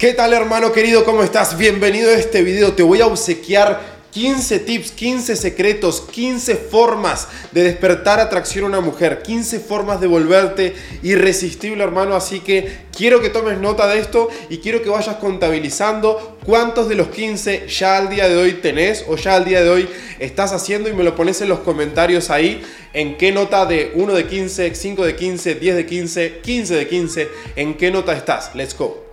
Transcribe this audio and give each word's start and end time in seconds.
¿Qué 0.00 0.14
tal 0.14 0.32
hermano 0.32 0.72
querido? 0.72 1.04
¿Cómo 1.04 1.22
estás? 1.22 1.58
Bienvenido 1.58 2.08
a 2.08 2.14
este 2.14 2.42
video. 2.42 2.72
Te 2.72 2.82
voy 2.82 3.02
a 3.02 3.06
obsequiar 3.06 4.00
15 4.12 4.60
tips, 4.60 4.92
15 4.92 5.36
secretos, 5.36 6.00
15 6.10 6.56
formas 6.56 7.28
de 7.52 7.64
despertar 7.64 8.18
atracción 8.18 8.64
a 8.64 8.68
una 8.68 8.80
mujer, 8.80 9.20
15 9.20 9.60
formas 9.60 10.00
de 10.00 10.06
volverte 10.06 10.74
irresistible 11.02 11.84
hermano. 11.84 12.16
Así 12.16 12.40
que 12.40 12.78
quiero 12.96 13.20
que 13.20 13.28
tomes 13.28 13.58
nota 13.58 13.86
de 13.88 13.98
esto 13.98 14.30
y 14.48 14.56
quiero 14.60 14.80
que 14.80 14.88
vayas 14.88 15.16
contabilizando 15.16 16.38
cuántos 16.46 16.88
de 16.88 16.94
los 16.94 17.08
15 17.08 17.68
ya 17.68 17.98
al 17.98 18.08
día 18.08 18.26
de 18.26 18.38
hoy 18.38 18.54
tenés 18.54 19.04
o 19.06 19.16
ya 19.16 19.34
al 19.34 19.44
día 19.44 19.62
de 19.62 19.68
hoy 19.68 19.86
estás 20.18 20.54
haciendo 20.54 20.88
y 20.88 20.94
me 20.94 21.04
lo 21.04 21.14
pones 21.14 21.42
en 21.42 21.50
los 21.50 21.58
comentarios 21.58 22.30
ahí 22.30 22.62
en 22.94 23.18
qué 23.18 23.32
nota 23.32 23.66
de 23.66 23.92
1 23.94 24.14
de 24.14 24.26
15, 24.26 24.74
5 24.74 25.04
de 25.04 25.14
15, 25.14 25.54
10 25.56 25.76
de 25.76 25.84
15, 25.84 26.38
15 26.42 26.74
de 26.74 26.88
15, 26.88 27.28
en 27.56 27.76
qué 27.76 27.90
nota 27.90 28.16
estás. 28.16 28.54
Let's 28.54 28.74
go. 28.74 29.10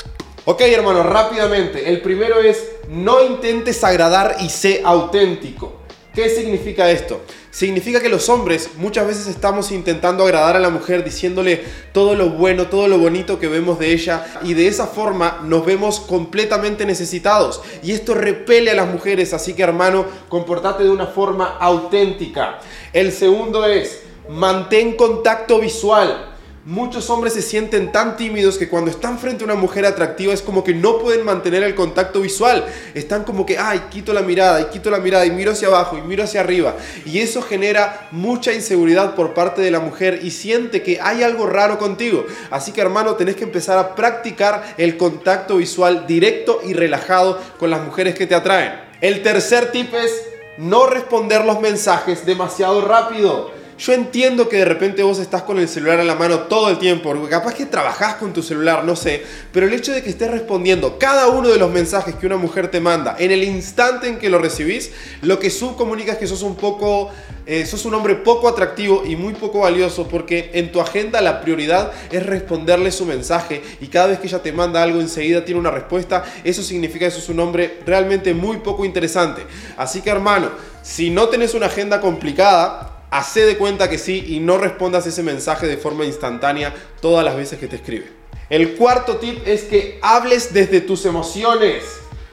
Ok, 0.49 0.61
hermano, 0.61 1.03
rápidamente. 1.03 1.89
El 1.89 1.99
primero 1.99 2.39
es 2.39 2.69
no 2.87 3.21
intentes 3.21 3.83
agradar 3.83 4.37
y 4.39 4.47
sé 4.47 4.81
auténtico. 4.81 5.73
¿Qué 6.15 6.29
significa 6.29 6.89
esto? 6.89 7.19
Significa 7.51 7.99
que 7.99 8.07
los 8.07 8.29
hombres 8.29 8.69
muchas 8.77 9.05
veces 9.05 9.27
estamos 9.27 9.73
intentando 9.73 10.23
agradar 10.23 10.55
a 10.55 10.61
la 10.61 10.69
mujer 10.69 11.03
diciéndole 11.03 11.65
todo 11.91 12.15
lo 12.15 12.29
bueno, 12.29 12.67
todo 12.67 12.87
lo 12.87 12.97
bonito 12.97 13.39
que 13.39 13.49
vemos 13.49 13.77
de 13.77 13.91
ella 13.91 14.25
y 14.41 14.53
de 14.53 14.69
esa 14.69 14.87
forma 14.87 15.41
nos 15.43 15.65
vemos 15.65 15.99
completamente 15.99 16.85
necesitados. 16.85 17.59
Y 17.83 17.91
esto 17.91 18.13
repele 18.13 18.71
a 18.71 18.75
las 18.75 18.87
mujeres, 18.87 19.33
así 19.33 19.53
que 19.53 19.63
hermano, 19.63 20.05
comportate 20.29 20.85
de 20.85 20.91
una 20.91 21.07
forma 21.07 21.57
auténtica. 21.59 22.59
El 22.93 23.11
segundo 23.11 23.65
es, 23.65 24.01
mantén 24.29 24.95
contacto 24.95 25.59
visual. 25.59 26.26
Muchos 26.67 27.09
hombres 27.09 27.31
se 27.31 27.41
sienten 27.41 27.93
tan 27.93 28.17
tímidos 28.17 28.57
que 28.57 28.67
cuando 28.67 28.91
están 28.91 29.17
frente 29.19 29.41
a 29.41 29.45
una 29.45 29.55
mujer 29.55 29.85
atractiva 29.85 30.33
es 30.33 30.41
como 30.41 30.65
que 30.65 30.73
no 30.73 30.99
pueden 30.99 31.23
mantener 31.23 31.63
el 31.63 31.75
contacto 31.75 32.19
visual. 32.19 32.65
Están 32.93 33.23
como 33.23 33.45
que, 33.45 33.57
ay, 33.57 33.83
quito 33.89 34.11
la 34.11 34.21
mirada 34.21 34.59
y 34.59 34.65
quito 34.65 34.89
la 34.89 34.99
mirada 34.99 35.25
y 35.25 35.31
miro 35.31 35.53
hacia 35.53 35.69
abajo 35.69 35.97
y 35.97 36.01
miro 36.01 36.25
hacia 36.25 36.41
arriba. 36.41 36.75
Y 37.05 37.19
eso 37.19 37.41
genera 37.41 38.09
mucha 38.11 38.51
inseguridad 38.51 39.15
por 39.15 39.33
parte 39.33 39.61
de 39.61 39.71
la 39.71 39.79
mujer 39.79 40.19
y 40.21 40.31
siente 40.31 40.83
que 40.83 40.99
hay 40.99 41.23
algo 41.23 41.45
raro 41.45 41.79
contigo. 41.79 42.25
Así 42.51 42.73
que 42.73 42.81
hermano, 42.81 43.15
tenés 43.15 43.37
que 43.37 43.45
empezar 43.45 43.77
a 43.77 43.95
practicar 43.95 44.75
el 44.77 44.97
contacto 44.97 45.55
visual 45.55 46.05
directo 46.05 46.59
y 46.65 46.73
relajado 46.73 47.39
con 47.57 47.69
las 47.69 47.81
mujeres 47.81 48.13
que 48.13 48.27
te 48.27 48.35
atraen. 48.35 48.73
El 48.99 49.23
tercer 49.23 49.71
tip 49.71 49.93
es 49.93 50.11
no 50.57 50.85
responder 50.87 51.45
los 51.45 51.61
mensajes 51.61 52.25
demasiado 52.25 52.81
rápido. 52.81 53.55
Yo 53.77 53.93
entiendo 53.93 54.49
que 54.49 54.57
de 54.57 54.65
repente 54.65 55.03
vos 55.03 55.19
estás 55.19 55.43
con 55.43 55.59
el 55.59 55.69
celular 55.69 55.99
en 55.99 56.07
la 56.07 56.15
mano 56.15 56.39
todo 56.41 56.71
el 56.71 56.79
tiempo, 56.79 57.13
capaz 57.29 57.53
que 57.53 57.67
trabajás 57.67 58.15
con 58.15 58.33
tu 58.33 58.41
celular, 58.41 58.83
no 58.83 58.95
sé, 58.95 59.21
pero 59.53 59.67
el 59.67 59.73
hecho 59.73 59.91
de 59.91 60.01
que 60.01 60.09
estés 60.09 60.31
respondiendo 60.31 60.97
cada 60.97 61.27
uno 61.27 61.49
de 61.49 61.59
los 61.59 61.69
mensajes 61.69 62.15
que 62.15 62.25
una 62.25 62.37
mujer 62.37 62.71
te 62.71 62.79
manda 62.79 63.15
en 63.19 63.29
el 63.29 63.43
instante 63.43 64.07
en 64.07 64.17
que 64.17 64.31
lo 64.31 64.39
recibís, 64.39 64.91
lo 65.21 65.37
que 65.37 65.51
subcomunica 65.51 66.13
es 66.13 66.17
que 66.17 66.25
sos 66.25 66.41
un 66.41 66.55
poco, 66.55 67.11
eh, 67.45 67.67
sos 67.67 67.85
un 67.85 67.93
hombre 67.93 68.15
poco 68.15 68.47
atractivo 68.47 69.03
y 69.05 69.15
muy 69.15 69.33
poco 69.33 69.59
valioso, 69.59 70.07
porque 70.07 70.49
en 70.55 70.71
tu 70.71 70.81
agenda 70.81 71.21
la 71.21 71.39
prioridad 71.41 71.91
es 72.11 72.25
responderle 72.25 72.91
su 72.91 73.05
mensaje 73.05 73.61
y 73.79 73.87
cada 73.89 74.07
vez 74.07 74.17
que 74.17 74.25
ella 74.25 74.41
te 74.41 74.51
manda 74.51 74.81
algo 74.81 74.99
enseguida 74.99 75.45
tiene 75.45 75.59
una 75.59 75.69
respuesta, 75.69 76.23
eso 76.43 76.63
significa 76.63 77.05
que 77.05 77.11
sos 77.11 77.29
un 77.29 77.39
hombre 77.39 77.77
realmente 77.85 78.33
muy 78.33 78.57
poco 78.57 78.85
interesante. 78.85 79.43
Así 79.77 80.01
que 80.01 80.09
hermano, 80.09 80.49
si 80.81 81.11
no 81.11 81.27
tenés 81.27 81.53
una 81.53 81.67
agenda 81.67 82.01
complicada, 82.01 82.86
Hace 83.09 83.45
de 83.45 83.57
cuenta 83.57 83.89
que 83.89 83.97
sí 83.97 84.25
y 84.27 84.39
no 84.39 84.57
respondas 84.57 85.07
ese 85.07 85.23
mensaje 85.23 85.65
de 85.67 85.77
forma 85.77 86.03
instantánea 86.05 86.73
todas 87.01 87.23
las 87.23 87.35
veces 87.35 87.57
que 87.57 87.67
te 87.67 87.77
escribe. 87.77 88.11
El 88.49 88.75
cuarto 88.75 89.17
tip 89.17 89.45
es 89.45 89.63
que 89.63 89.99
hables 90.01 90.53
desde 90.53 90.81
tus 90.81 91.05
emociones. 91.05 91.83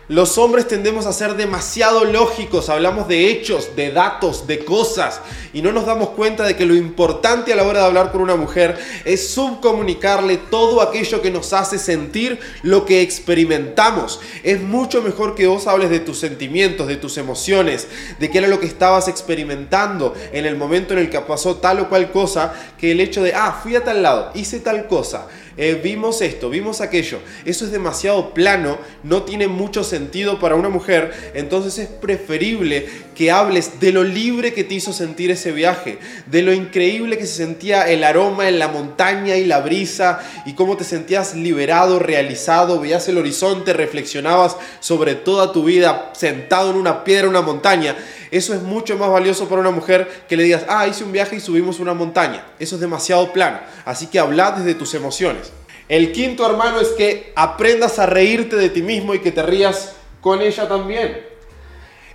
Los 0.08 0.36
hombres 0.36 0.68
tendemos 0.68 1.06
a 1.06 1.14
ser 1.14 1.34
demasiado 1.34 2.04
lógicos, 2.04 2.68
hablamos 2.68 3.08
de 3.08 3.30
hechos, 3.30 3.74
de 3.74 3.90
datos, 3.90 4.46
de 4.46 4.62
cosas 4.62 5.22
y 5.54 5.62
no 5.62 5.72
nos 5.72 5.86
damos 5.86 6.10
cuenta 6.10 6.44
de 6.44 6.56
que 6.56 6.66
lo 6.66 6.74
importante 6.74 7.54
a 7.54 7.56
la 7.56 7.64
hora 7.64 7.80
de 7.80 7.86
hablar 7.86 8.12
con 8.12 8.20
una 8.20 8.36
mujer 8.36 8.76
es 9.06 9.30
subcomunicarle 9.30 10.36
todo 10.36 10.82
aquello 10.82 11.22
que 11.22 11.30
nos 11.30 11.54
hace 11.54 11.78
sentir 11.78 12.38
lo 12.62 12.84
que 12.84 13.00
experimentamos. 13.00 14.20
Es 14.42 14.60
mucho 14.60 15.00
mejor 15.00 15.34
que 15.34 15.46
vos 15.46 15.66
hables 15.66 15.88
de 15.88 16.00
tus 16.00 16.18
sentimientos, 16.18 16.86
de 16.86 16.96
tus 16.96 17.16
emociones, 17.16 17.88
de 18.20 18.30
qué 18.30 18.38
era 18.38 18.48
lo 18.48 18.60
que 18.60 18.66
estabas 18.66 19.08
experimentando 19.08 20.12
en 20.32 20.44
el 20.44 20.56
momento 20.56 20.92
en 20.92 20.98
el 20.98 21.08
que 21.08 21.18
pasó 21.20 21.56
tal 21.56 21.80
o 21.80 21.88
cual 21.88 22.12
cosa, 22.12 22.52
que 22.78 22.92
el 22.92 23.00
hecho 23.00 23.22
de, 23.22 23.32
ah, 23.32 23.58
fui 23.62 23.74
a 23.74 23.82
tal 23.82 24.02
lado, 24.02 24.32
hice 24.34 24.60
tal 24.60 24.86
cosa. 24.86 25.28
Eh, 25.56 25.80
vimos 25.82 26.20
esto, 26.20 26.50
vimos 26.50 26.80
aquello. 26.80 27.20
Eso 27.44 27.64
es 27.64 27.70
demasiado 27.70 28.34
plano, 28.34 28.78
no 29.02 29.22
tiene 29.22 29.46
mucho 29.46 29.84
sentido 29.84 30.40
para 30.40 30.56
una 30.56 30.68
mujer, 30.68 31.12
entonces 31.34 31.78
es 31.78 31.88
preferible 31.88 32.88
que 33.14 33.30
hables 33.30 33.78
de 33.78 33.92
lo 33.92 34.02
libre 34.02 34.52
que 34.52 34.64
te 34.64 34.74
hizo 34.74 34.92
sentir 34.92 35.30
ese 35.30 35.52
viaje, 35.52 35.98
de 36.26 36.42
lo 36.42 36.52
increíble 36.52 37.16
que 37.18 37.26
se 37.26 37.36
sentía 37.36 37.88
el 37.88 38.02
aroma 38.02 38.48
en 38.48 38.58
la 38.58 38.68
montaña 38.68 39.36
y 39.36 39.44
la 39.44 39.60
brisa 39.60 40.20
y 40.44 40.54
cómo 40.54 40.76
te 40.76 40.84
sentías 40.84 41.34
liberado, 41.34 42.00
realizado, 42.00 42.80
veías 42.80 43.08
el 43.08 43.18
horizonte, 43.18 43.72
reflexionabas 43.72 44.56
sobre 44.80 45.14
toda 45.14 45.52
tu 45.52 45.64
vida 45.64 46.12
sentado 46.14 46.70
en 46.70 46.76
una 46.76 47.04
piedra, 47.04 47.24
en 47.24 47.30
una 47.30 47.42
montaña. 47.42 47.96
Eso 48.30 48.52
es 48.52 48.62
mucho 48.62 48.96
más 48.98 49.10
valioso 49.10 49.48
para 49.48 49.60
una 49.60 49.70
mujer 49.70 50.24
que 50.28 50.36
le 50.36 50.42
digas, 50.42 50.64
ah, 50.68 50.88
hice 50.88 51.04
un 51.04 51.12
viaje 51.12 51.36
y 51.36 51.40
subimos 51.40 51.78
una 51.78 51.94
montaña. 51.94 52.44
Eso 52.58 52.74
es 52.74 52.80
demasiado 52.80 53.32
plano. 53.32 53.60
Así 53.84 54.08
que 54.08 54.18
habla 54.18 54.50
desde 54.50 54.74
tus 54.74 54.94
emociones. 54.94 55.43
El 55.88 56.12
quinto 56.12 56.46
hermano 56.46 56.80
es 56.80 56.88
que 56.88 57.32
aprendas 57.36 57.98
a 57.98 58.06
reírte 58.06 58.56
de 58.56 58.70
ti 58.70 58.82
mismo 58.82 59.14
y 59.14 59.20
que 59.20 59.32
te 59.32 59.42
rías 59.42 59.94
con 60.20 60.40
ella 60.40 60.66
también. 60.66 61.26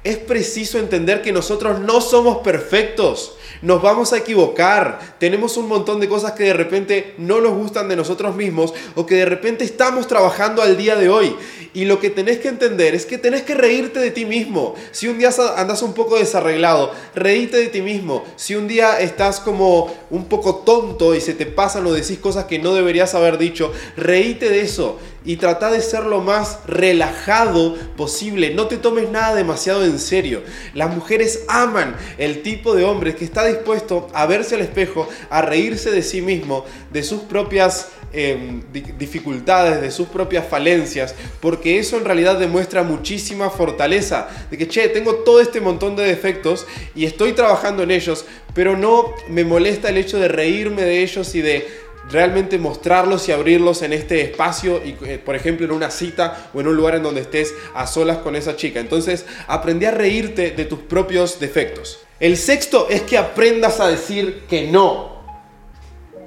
Es 0.04 0.18
preciso 0.18 0.80
entender 0.80 1.22
que 1.22 1.32
nosotros 1.32 1.80
no 1.80 2.02
somos 2.02 2.40
perfectos 2.40 3.36
nos 3.62 3.82
vamos 3.82 4.14
a 4.14 4.18
equivocar, 4.18 5.18
tenemos 5.20 5.58
un 5.58 5.68
montón 5.68 6.00
de 6.00 6.08
cosas 6.08 6.32
que 6.34 6.46
de 6.46 6.54
repente 6.54 7.16
no 7.18 7.42
nos 7.42 7.54
gustan 7.54 7.90
de 7.90 7.96
nosotros 7.96 8.36
mismos 8.36 8.74
o 8.96 9.06
que 9.06 9.16
de 9.16 9.26
repente 9.26 9.66
estamos 9.66 10.08
trabajando 10.08 10.62
al 10.62 10.78
día 10.78 10.96
de 10.96 11.10
hoy. 11.10 11.36
Y 11.74 11.86
lo 11.86 12.00
que 12.00 12.10
tenés 12.10 12.40
que 12.40 12.48
entender 12.48 12.96
es 12.96 13.06
que 13.06 13.18
tenés 13.18 13.44
que 13.44 13.54
reírte 13.54 14.00
de 14.00 14.10
ti 14.10 14.26
mismo. 14.26 14.74
Si 14.92 15.08
un 15.08 15.20
día 15.20 15.30
andas 15.56 15.84
un 15.84 15.94
poco 15.94 16.18
desarreglado, 16.18 16.92
reíte 17.14 17.58
de 17.58 17.68
ti 17.68 17.82
mismo. 17.82 18.24
Si 18.38 18.56
un 18.56 18.68
día 18.68 19.00
estás 19.00 19.40
como 19.40 19.94
un 20.10 20.26
poco 20.26 20.56
tonto 20.58 21.14
y 21.14 21.22
se 21.22 21.34
te 21.34 21.46
pasan 21.46 21.86
o 21.86 21.94
decís 21.94 22.18
cosas 22.18 22.46
que 22.46 22.58
no 22.60 22.74
deberías 22.74 23.14
haber 23.14 23.38
dicho, 23.38 23.72
reíte 23.96 24.50
de 24.50 24.62
eso 24.62 24.98
y 25.26 25.38
trata 25.38 25.70
de 25.70 25.82
ser 25.82 26.06
lo 26.06 26.22
más 26.22 26.60
relajado 26.66 27.76
posible. 27.98 28.54
No 28.54 28.68
te 28.68 28.78
tomes 28.78 29.10
nada 29.10 29.36
demasiado 29.36 29.84
en 29.84 30.00
serio. 30.00 30.42
Las 30.74 30.96
mujeres 30.96 31.44
aman 31.48 31.96
el 32.18 32.42
tipo 32.42 32.74
de 32.74 32.86
hombre 32.86 33.16
que 33.16 33.26
está 33.26 33.44
dispuesto 33.50 34.08
a 34.14 34.26
verse 34.26 34.56
al 34.56 34.62
espejo, 34.62 35.08
a 35.30 35.42
reírse 35.42 35.92
de 35.92 36.02
sí 36.02 36.22
mismo, 36.22 36.66
de 36.92 37.04
sus 37.04 37.22
propias 37.22 37.90
em, 38.14 38.64
dificultades, 38.98 39.82
de 39.82 39.92
sus 39.92 40.08
propias 40.08 40.48
falencias, 40.48 41.14
porque 41.42 41.80
eso 41.80 41.98
en 41.98 42.06
realidad 42.06 42.40
demuestra 42.40 42.84
muchísima 42.84 43.50
fortaleza. 43.50 44.28
De 44.50 44.58
que, 44.58 44.68
che, 44.68 44.90
tengo 44.90 45.16
todo 45.16 45.42
este 45.42 45.62
montón 45.62 45.96
de 45.96 46.04
defectos 46.04 46.66
y 46.96 47.06
estoy 47.06 47.34
trabajando 47.34 47.84
en 47.84 47.92
ellos, 47.92 48.26
pero 48.54 48.78
no 48.78 49.14
me 49.28 49.44
molesta 49.44 49.90
el 49.90 49.98
hecho 49.98 50.18
de 50.20 50.28
reírme 50.28 50.84
de 50.84 51.04
ellos 51.04 51.36
y 51.36 51.42
de 51.42 51.68
realmente 52.10 52.58
mostrarlos 52.58 53.28
y 53.30 53.32
abrirlos 53.32 53.82
en 53.82 53.94
este 53.94 54.22
espacio 54.22 54.82
y 54.84 54.98
eh, 55.06 55.20
por 55.24 55.36
ejemplo 55.36 55.66
en 55.66 55.72
una 55.72 55.92
cita 55.92 56.50
o 56.54 56.60
en 56.60 56.68
un 56.68 56.76
lugar 56.76 56.96
en 56.96 57.04
donde 57.04 57.22
estés 57.22 57.54
a 57.74 57.88
solas 57.88 58.18
con 58.18 58.36
esa 58.36 58.56
chica. 58.56 58.80
Entonces 58.80 59.26
aprendí 59.48 59.86
a 59.86 59.92
reírte 59.92 60.52
de 60.52 60.66
tus 60.66 60.80
propios 60.80 61.40
defectos. 61.40 62.00
El 62.20 62.36
sexto 62.36 62.88
es 62.90 63.04
que 63.04 63.18
aprendas 63.18 63.80
a 63.80 63.88
decir 63.88 64.44
que 64.50 64.68
no. 64.68 65.20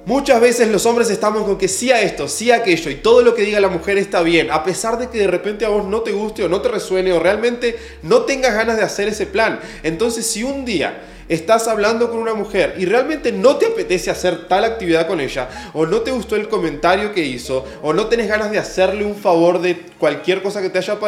Muchas 0.05 0.41
veces 0.41 0.69
los 0.69 0.85
hombres 0.87 1.11
estamos 1.11 1.45
con 1.45 1.59
que 1.59 1.69
sí 1.69 1.93
a 1.93 2.01
esto, 2.01 2.27
sí 2.27 2.51
a 2.51 2.57
aquello 2.57 2.91
y 2.91 2.97
todo 2.97 3.23
lo 3.23 3.37
que 3.37 3.43
diga 3.43 3.61
la 3.61 3.69
mujer 3.69 3.99
está 3.99 4.23
bien, 4.23 4.51
a 4.51 4.65
pesar 4.65 4.99
de 4.99 5.09
que 5.09 5.19
de 5.19 5.29
repente 5.29 5.65
a 5.65 5.69
vos 5.69 5.85
no 5.85 6.01
te 6.01 6.11
guste 6.11 6.43
o 6.43 6.49
no 6.49 6.61
te 6.61 6.71
resuene 6.71 7.13
o 7.13 7.21
realmente 7.21 7.79
no 8.03 8.23
tengas 8.23 8.53
ganas 8.55 8.79
de 8.79 8.83
hacer 8.83 9.07
ese 9.07 9.27
plan. 9.27 9.61
Entonces 9.85 10.27
si 10.27 10.43
un 10.43 10.65
día 10.65 11.05
estás 11.29 11.69
hablando 11.69 12.11
con 12.11 12.19
una 12.19 12.35
mujer 12.35 12.75
y 12.79 12.85
realmente 12.85 13.31
no 13.31 13.59
te 13.59 13.67
apetece 13.67 14.11
hacer 14.11 14.49
tal 14.49 14.65
actividad 14.65 15.07
con 15.07 15.21
ella, 15.21 15.71
o 15.73 15.87
no 15.87 16.01
te 16.01 16.11
gustó 16.11 16.35
el 16.35 16.49
comentario 16.49 17.13
que 17.13 17.23
hizo, 17.23 17.65
o 17.81 17.93
no 17.93 18.07
tenés 18.07 18.27
ganas 18.27 18.51
de 18.51 18.59
hacerle 18.59 19.05
un 19.05 19.15
favor 19.15 19.61
de 19.61 19.77
cualquier 19.99 20.43
cosa 20.43 20.61
que 20.63 20.71
te 20.71 20.79
haya 20.79 20.99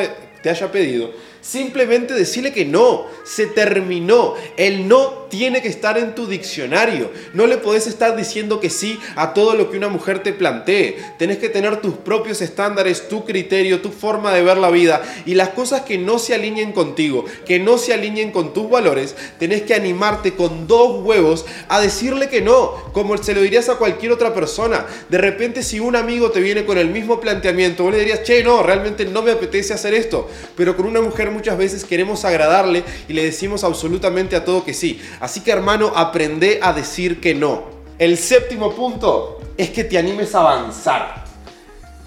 te 0.41 0.51
haya 0.51 0.71
pedido, 0.71 1.11
simplemente 1.45 2.15
decirle 2.15 2.53
que 2.53 2.65
no, 2.65 3.07
se 3.25 3.47
terminó. 3.47 4.35
El 4.57 4.89
no 4.89 5.25
tiene 5.29 5.61
que 5.61 5.69
estar 5.69 5.99
en 5.99 6.15
tu 6.15 6.27
diccionario. 6.27 7.11
No 7.35 7.47
le 7.47 7.59
podés 7.59 7.87
estar 7.87 8.17
diciendo 8.17 8.61
que 8.61 8.71
sí 8.71 8.99
a 9.17 9.35
todo 9.35 9.55
lo 9.55 9.71
que 9.71 9.77
una 9.77 9.89
mujer 9.89 10.23
te 10.23 10.33
plantee. 10.33 10.97
Tenés 11.19 11.39
que 11.39 11.49
tener 11.49 11.81
tus 11.81 11.95
propios 11.95 12.41
estándares, 12.41 13.09
tu 13.09 13.25
criterio, 13.25 13.83
tu 13.83 13.91
forma 13.91 14.33
de 14.33 14.43
ver 14.43 14.57
la 14.57 14.71
vida 14.71 15.03
y 15.27 15.35
las 15.35 15.51
cosas 15.51 15.83
que 15.83 15.99
no 15.99 16.19
se 16.19 16.35
alineen 16.35 16.73
contigo, 16.73 17.25
que 17.47 17.59
no 17.59 17.79
se 17.79 17.93
alineen 17.93 18.31
con 18.31 18.55
tus 18.55 18.71
valores, 18.71 19.15
tenés 19.39 19.63
que 19.63 19.75
animarte 19.75 20.35
con 20.35 20.67
dos 20.67 21.05
huevos 21.05 21.45
a 21.69 21.81
decirle 21.81 22.29
que 22.29 22.41
no, 22.41 22.73
como 22.93 23.17
se 23.19 23.35
lo 23.35 23.43
dirías 23.43 23.69
a 23.69 23.77
cualquier 23.77 24.13
otra 24.13 24.33
persona. 24.33 24.87
De 25.09 25.19
repente 25.19 25.63
si 25.63 25.81
un 25.81 25.97
amigo 25.97 26.31
te 26.31 26.41
viene 26.41 26.65
con 26.65 26.79
el 26.79 26.89
mismo 26.89 27.21
planteamiento, 27.21 27.83
vos 27.83 27.93
le 27.93 27.99
dirías, 27.99 28.23
che, 28.23 28.43
no, 28.43 28.63
realmente 28.63 29.05
no 29.05 29.23
me 29.23 29.33
apetece 29.33 29.75
hacer 29.75 29.95
esto. 29.95 30.29
Pero 30.57 30.77
con 30.77 30.87
una 30.87 31.01
mujer 31.01 31.34
muchas 31.35 31.59
veces 31.59 31.85
queremos 31.85 32.25
agradarle 32.25 32.85
y 33.09 33.13
le 33.13 33.25
decimos 33.25 33.65
absolutamente 33.65 34.37
a 34.37 34.45
todo 34.45 34.65
que 34.65 34.73
sí. 34.73 35.01
Así 35.21 35.41
que 35.41 35.51
hermano, 35.51 35.93
aprende 35.95 36.61
a 36.63 36.73
decir 36.73 37.21
que 37.21 37.35
no. 37.35 37.65
El 37.99 38.17
séptimo 38.17 38.73
punto 38.73 39.41
es 39.57 39.71
que 39.71 39.85
te 39.85 39.99
animes 39.99 40.35
a 40.35 40.41
avanzar. 40.41 41.24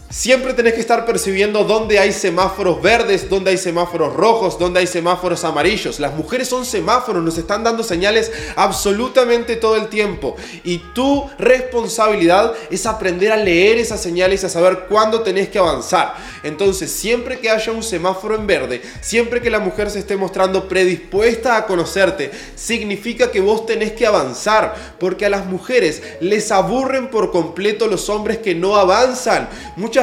Siempre 0.10 0.54
tenés 0.54 0.74
que 0.74 0.80
estar 0.80 1.06
percibiendo 1.06 1.66
dónde 1.66 2.00
hay 2.00 2.14
semáforos 2.14 2.82
verdes, 2.82 3.30
dónde 3.30 3.52
hay 3.52 3.58
semáforos 3.58 4.14
rojos, 4.14 4.58
dónde 4.58 4.80
hay 4.80 4.88
semáforos 4.88 5.44
amarillos. 5.44 6.00
Las 6.00 6.16
mujeres 6.16 6.48
son 6.48 6.66
semáforos, 6.66 7.22
nos 7.22 7.38
están 7.38 7.62
dando 7.62 7.84
señales 7.84 8.32
absolutamente 8.56 9.58
todo 9.58 9.76
el 9.76 9.90
tiempo. 9.90 10.38
Y 10.64 10.78
tu 10.94 11.30
responsabilidad 11.38 12.54
es 12.72 12.86
aprender 12.86 13.34
a 13.34 13.38
leer 13.38 13.80
esas 13.80 14.02
señales 14.02 14.44
y 14.44 14.46
a 14.46 14.50
saber 14.50 14.86
cuándo 14.88 15.24
tenés 15.24 15.50
que 15.50 15.60
avanzar. 15.60 16.16
Entonces, 16.42 16.90
siempre 16.90 17.40
que 17.40 17.50
haya 17.50 17.74
un 17.74 17.84
semáforo 17.84 18.36
en 18.36 18.48
verde, 18.48 18.82
siempre 19.02 19.42
que 19.42 19.50
la 19.50 19.60
mujer 19.60 19.92
se 19.92 20.00
esté 20.00 20.16
mostrando 20.16 20.70
predispuesta 20.70 21.58
a 21.58 21.66
conocerte, 21.66 22.32
significa 22.56 23.30
que 23.30 23.42
vos 23.42 23.66
tenés 23.66 23.92
que 23.92 24.08
avanzar. 24.08 24.96
Porque 25.02 25.26
a 25.26 25.30
las 25.30 25.48
mujeres 25.48 26.02
les 26.22 26.50
aburren 26.50 27.10
por 27.10 27.30
completo 27.30 27.88
los 27.88 28.08
hombres 28.08 28.38
que 28.38 28.56
no 28.56 28.78
avanzan. 28.78 29.50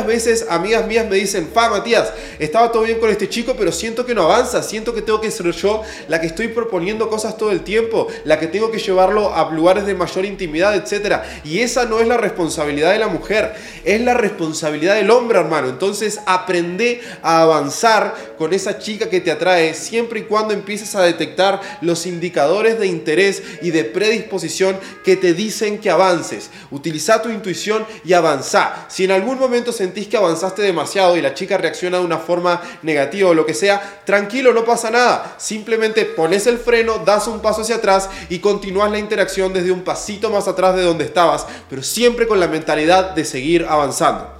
Veces 0.02 0.46
amigas 0.48 0.86
mías 0.86 1.06
me 1.08 1.16
dicen, 1.16 1.46
pa 1.46 1.68
Matías, 1.68 2.12
estaba 2.38 2.72
todo 2.72 2.82
bien 2.82 2.98
con 2.98 3.10
este 3.10 3.28
chico, 3.28 3.54
pero 3.56 3.72
siento 3.72 4.04
que 4.04 4.14
no 4.14 4.22
avanza, 4.22 4.62
siento 4.62 4.94
que 4.94 5.02
tengo 5.02 5.20
que 5.20 5.30
ser 5.30 5.50
yo 5.52 5.82
la 6.08 6.20
que 6.20 6.26
estoy 6.26 6.48
proponiendo 6.48 7.08
cosas 7.08 7.36
todo 7.36 7.50
el 7.50 7.62
tiempo, 7.62 8.08
la 8.24 8.38
que 8.38 8.46
tengo 8.46 8.70
que 8.70 8.78
llevarlo 8.78 9.34
a 9.34 9.50
lugares 9.50 9.86
de 9.86 9.94
mayor 9.94 10.24
intimidad, 10.24 10.74
etc. 10.74 11.20
Y 11.44 11.60
esa 11.60 11.84
no 11.84 12.00
es 12.00 12.08
la 12.08 12.16
responsabilidad 12.16 12.92
de 12.92 12.98
la 12.98 13.08
mujer, 13.08 13.54
es 13.84 14.00
la 14.00 14.14
responsabilidad 14.14 14.96
del 14.96 15.10
hombre, 15.10 15.38
hermano. 15.38 15.68
Entonces 15.68 16.20
aprende 16.26 17.00
a 17.22 17.42
avanzar 17.42 18.14
con 18.38 18.52
esa 18.52 18.78
chica 18.78 19.08
que 19.08 19.20
te 19.20 19.30
atrae 19.30 19.74
siempre 19.74 20.20
y 20.20 20.22
cuando 20.24 20.54
empieces 20.54 20.94
a 20.94 21.02
detectar 21.02 21.60
los 21.80 22.06
indicadores 22.06 22.78
de 22.78 22.86
interés 22.86 23.42
y 23.62 23.70
de 23.70 23.84
predisposición 23.84 24.78
que 25.04 25.16
te 25.16 25.34
dicen 25.34 25.78
que 25.78 25.90
avances. 25.90 26.50
Utiliza 26.70 27.22
tu 27.22 27.28
intuición 27.28 27.86
y 28.04 28.12
avanza. 28.12 28.86
Si 28.88 29.04
en 29.04 29.10
algún 29.10 29.38
momento 29.38 29.72
se 29.72 29.83
sentís 29.84 30.08
que 30.08 30.16
avanzaste 30.16 30.62
demasiado 30.62 31.14
y 31.16 31.20
la 31.20 31.34
chica 31.34 31.58
reacciona 31.58 31.98
de 31.98 32.04
una 32.04 32.16
forma 32.16 32.62
negativa 32.82 33.28
o 33.28 33.34
lo 33.34 33.44
que 33.44 33.52
sea, 33.52 34.00
tranquilo, 34.06 34.54
no 34.54 34.64
pasa 34.64 34.90
nada. 34.90 35.34
Simplemente 35.36 36.06
pones 36.06 36.46
el 36.46 36.58
freno, 36.58 36.98
das 36.98 37.26
un 37.26 37.40
paso 37.40 37.60
hacia 37.60 37.76
atrás 37.76 38.08
y 38.30 38.38
continúas 38.38 38.90
la 38.90 38.98
interacción 38.98 39.52
desde 39.52 39.72
un 39.72 39.82
pasito 39.82 40.30
más 40.30 40.48
atrás 40.48 40.74
de 40.74 40.82
donde 40.82 41.04
estabas, 41.04 41.46
pero 41.68 41.82
siempre 41.82 42.26
con 42.26 42.40
la 42.40 42.48
mentalidad 42.48 43.10
de 43.10 43.26
seguir 43.26 43.66
avanzando. 43.68 44.32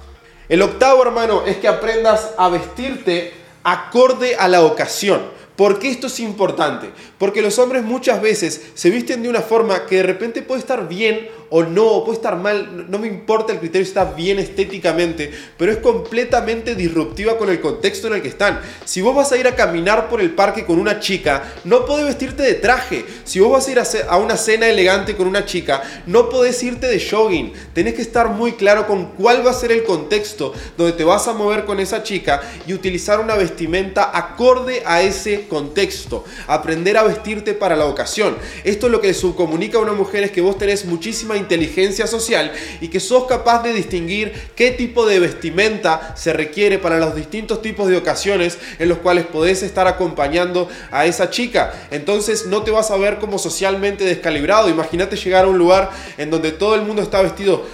El 0.49 0.63
octavo, 0.63 1.03
hermano, 1.03 1.43
es 1.45 1.57
que 1.57 1.67
aprendas 1.67 2.31
a 2.37 2.49
vestirte 2.49 3.33
acorde 3.63 4.35
a 4.35 4.47
la 4.47 4.61
ocasión. 4.63 5.21
¿Por 5.55 5.79
qué 5.79 5.89
esto 5.89 6.07
es 6.07 6.19
importante? 6.19 6.89
Porque 7.17 7.41
los 7.41 7.57
hombres 7.59 7.83
muchas 7.83 8.21
veces 8.21 8.61
se 8.73 8.89
visten 8.89 9.23
de 9.23 9.29
una 9.29 9.41
forma 9.41 9.85
que 9.85 9.97
de 9.97 10.03
repente 10.03 10.41
puede 10.41 10.59
estar 10.59 10.87
bien 10.87 11.29
o 11.49 11.63
no, 11.63 12.03
puede 12.03 12.17
estar 12.17 12.35
mal, 12.35 12.89
no 12.89 12.99
me 12.99 13.07
importa 13.07 13.53
el 13.53 13.59
criterio, 13.59 13.87
está 13.87 14.03
bien 14.03 14.39
estéticamente, 14.39 15.31
pero 15.57 15.71
es 15.71 15.77
completamente 15.77 16.75
disruptiva 16.75 17.37
con 17.37 17.49
el 17.49 17.61
contexto 17.61 18.07
en 18.07 18.15
el 18.15 18.21
que 18.21 18.27
están. 18.27 18.59
Si 18.83 19.01
vos 19.01 19.15
vas 19.15 19.31
a 19.31 19.37
ir 19.37 19.47
a 19.47 19.55
caminar 19.55 20.09
por 20.09 20.19
el 20.19 20.31
parque 20.31 20.65
con 20.65 20.79
una 20.79 20.99
chica, 20.99 21.43
no 21.63 21.85
podés 21.85 22.07
vestirte 22.07 22.43
de 22.43 22.55
traje. 22.55 23.05
Si 23.23 23.39
vos 23.39 23.51
vas 23.51 23.67
a 23.67 23.71
ir 23.71 23.79
a 24.09 24.17
una 24.17 24.35
cena 24.35 24.67
elegante 24.67 25.15
con 25.15 25.27
una 25.27 25.45
chica, 25.45 25.81
no 26.07 26.29
podés 26.29 26.61
irte 26.63 26.87
de 26.87 26.99
jogging. 26.99 27.53
Tenés 27.73 27.93
que 27.93 28.01
estar 28.01 28.29
muy 28.29 28.53
claro 28.53 28.87
con 28.87 29.11
cuál 29.11 29.45
va 29.45 29.51
a 29.51 29.53
ser 29.53 29.71
el 29.71 29.83
contexto 29.83 30.53
donde 30.77 30.93
te 30.93 31.03
vas 31.03 31.27
a 31.27 31.33
mover 31.33 31.65
con 31.65 31.79
esa 31.79 32.03
chica 32.03 32.41
y 32.67 32.73
utilizar 32.73 33.19
una 33.19 33.35
vestimenta 33.35 34.11
acorde 34.17 34.83
a 34.85 35.01
ese 35.01 35.44
contexto. 35.47 36.23
Aprender 36.47 36.97
a 36.97 37.03
vestirte 37.03 37.53
para 37.53 37.75
la 37.75 37.85
ocasión. 37.85 38.37
Esto 38.63 38.87
es 38.87 38.91
lo 38.91 39.01
que 39.01 39.13
subcomunica 39.13 39.77
a 39.77 39.81
una 39.81 39.93
mujer 39.93 40.23
es 40.23 40.31
que 40.31 40.41
vos 40.41 40.57
tenés 40.57 40.85
muchísima 40.85 41.37
inteligencia 41.37 42.07
social 42.07 42.51
y 42.81 42.89
que 42.89 42.99
sos 42.99 43.25
capaz 43.25 43.63
de 43.63 43.73
distinguir 43.73 44.33
qué 44.55 44.71
tipo 44.71 45.05
de 45.05 45.19
vestimenta 45.19 46.15
se 46.15 46.33
requiere 46.33 46.77
para 46.77 46.99
los 46.99 47.15
distintos 47.15 47.61
tipos 47.61 47.87
de 47.87 47.97
ocasiones 47.97 48.57
en 48.79 48.89
los 48.89 48.99
cuales 48.99 49.25
podés 49.25 49.63
estar 49.63 49.87
acompañando 49.87 50.69
a 50.91 51.05
esa 51.05 51.29
chica. 51.29 51.87
Entonces 51.91 52.45
no 52.47 52.63
te 52.63 52.71
vas 52.71 52.91
a 52.91 52.97
ver 52.97 53.17
como 53.19 53.39
socialmente 53.39 54.03
descalibrado. 54.03 54.69
Imagínate 54.69 55.15
llegar 55.15 55.45
a 55.45 55.47
un 55.47 55.57
lugar 55.57 55.91
en 56.17 56.29
donde 56.29 56.51
todo 56.51 56.75
el 56.75 56.81
mundo 56.81 57.01
está 57.01 57.21
vestido 57.21 57.65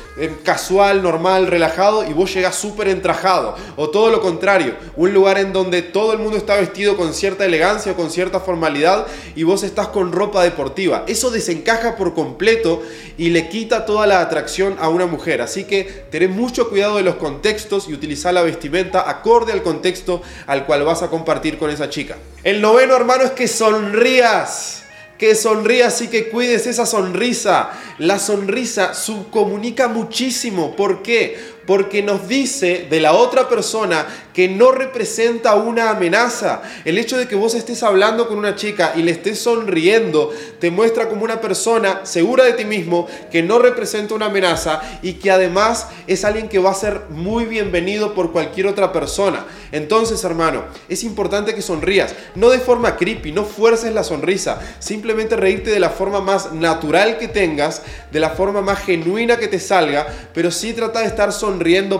casual, 0.44 1.02
normal, 1.02 1.48
relajado 1.48 2.04
y 2.10 2.13
vos 2.13 2.34
llegas 2.34 2.56
súper 2.56 2.88
entrajado. 2.88 3.56
O 3.75 3.90
todo 3.90 4.10
lo 4.10 4.22
contrario, 4.22 4.75
un 4.96 5.13
lugar 5.13 5.38
en 5.38 5.54
donde 5.54 5.81
todo 5.81 6.13
el 6.13 6.19
mundo 6.19 6.38
está 6.38 6.56
vestido 6.56 6.98
con 6.98 7.13
cierta 7.13 7.46
elegancia 7.46 7.94
o 7.94 7.96
con 7.96 8.12
cierta 8.12 8.40
formalidad 8.40 9.08
y 9.36 9.44
vos 9.44 9.63
estás 9.63 9.88
con 9.88 10.12
ropa 10.12 10.44
deportiva. 10.44 11.04
Eso 11.08 11.31
desencaja 11.31 11.96
por 11.96 12.13
completo 12.13 12.81
y 13.18 13.30
le 13.30 13.50
quita 13.50 13.86
toda 13.86 14.08
la 14.08 14.22
atracción 14.22 14.75
a 14.80 14.90
una 14.90 15.06
mujer. 15.06 15.42
Así 15.42 15.63
que 15.63 16.06
tenés 16.10 16.30
mucho 16.30 16.69
cuidado 16.69 16.98
de 16.98 17.04
los 17.04 17.16
contextos 17.16 17.88
y 17.88 17.94
utilizar 17.94 18.34
la 18.34 18.42
vestimenta 18.42 19.10
acorde 19.10 19.54
al 19.54 19.63
contexto 19.63 20.22
al 20.48 20.66
cual 20.66 20.84
vas 20.84 21.04
a 21.04 21.10
compartir 21.10 21.58
con 21.58 21.69
esa 21.69 21.90
chica. 21.90 22.18
El 22.44 22.62
noveno 22.62 22.96
hermano 22.96 23.24
es 23.24 23.31
que 23.31 23.48
sonrías 23.48 24.81
que 25.22 25.36
sonrías 25.36 26.02
y 26.02 26.08
que 26.08 26.30
cuides 26.30 26.66
esa 26.66 26.88
sonrisa. 26.88 27.70
La 28.00 28.18
sonrisa 28.18 28.96
subcomunica 28.96 29.88
muchísimo. 29.88 30.76
¿Por 30.76 31.04
qué? 31.04 31.38
Porque 31.66 32.02
nos 32.02 32.28
dice 32.28 32.88
de 32.90 33.00
la 33.00 33.13
otra 33.13 33.48
persona 33.48 34.08
que 34.34 34.48
no 34.48 34.72
representa 34.72 35.56
una 35.56 35.92
amenaza. 35.92 36.62
El 36.86 36.98
hecho 36.98 37.18
de 37.18 37.28
que 37.28 37.36
vos 37.36 37.54
estés 37.54 37.84
hablando 37.84 38.28
con 38.28 38.38
una 38.38 38.56
chica 38.56 38.94
y 38.96 39.04
le 39.04 39.12
estés 39.12 39.40
sonriendo 39.40 40.31
te 40.60 40.72
muestra 40.72 41.10
como 41.10 41.24
una 41.24 41.42
persona 41.42 42.02
segura 42.04 42.44
de 42.44 42.54
ti 42.54 42.66
mismo 42.66 43.08
que 43.31 43.44
no 43.44 43.60
representa 43.60 44.16
una 44.16 44.28
amenaza 44.28 44.81
y 45.02 45.13
que 45.13 45.31
además 45.31 45.88
es 46.08 46.24
alguien 46.25 46.50
que 46.50 46.60
va 46.60 46.72
a 46.72 46.75
ser 46.75 47.02
muy 47.10 47.46
bienvenido 47.46 48.13
por 48.13 48.31
cualquier 48.31 48.68
otra 48.68 48.92
persona. 48.92 49.46
Entonces, 49.72 50.24
hermano, 50.24 50.66
es 50.90 51.04
importante 51.04 51.56
que 51.56 51.62
sonrías, 51.62 52.13
no 52.36 52.50
de 52.50 52.60
forma 52.60 52.98
creepy, 52.98 53.31
no 53.31 53.46
fuerces 53.46 53.94
la 53.94 54.04
sonrisa, 54.04 54.60
simplemente 54.80 55.36
reírte 55.36 55.72
de 55.72 55.80
la 55.80 55.90
forma 55.90 56.19
más 56.19 56.52
natural 56.52 57.18
que 57.18 57.28
tengas, 57.28 57.81
de 58.12 58.19
la 58.19 58.31
forma 58.31 58.62
más 58.62 58.80
genuina 58.80 59.38
que 59.38 59.48
te 59.48 59.60
salga, 59.60 60.08
pero 60.34 60.52
sí 60.52 60.74
trata 60.74 61.00
de 61.00 61.08
estar 61.08 61.31
sonriendo 61.31 61.50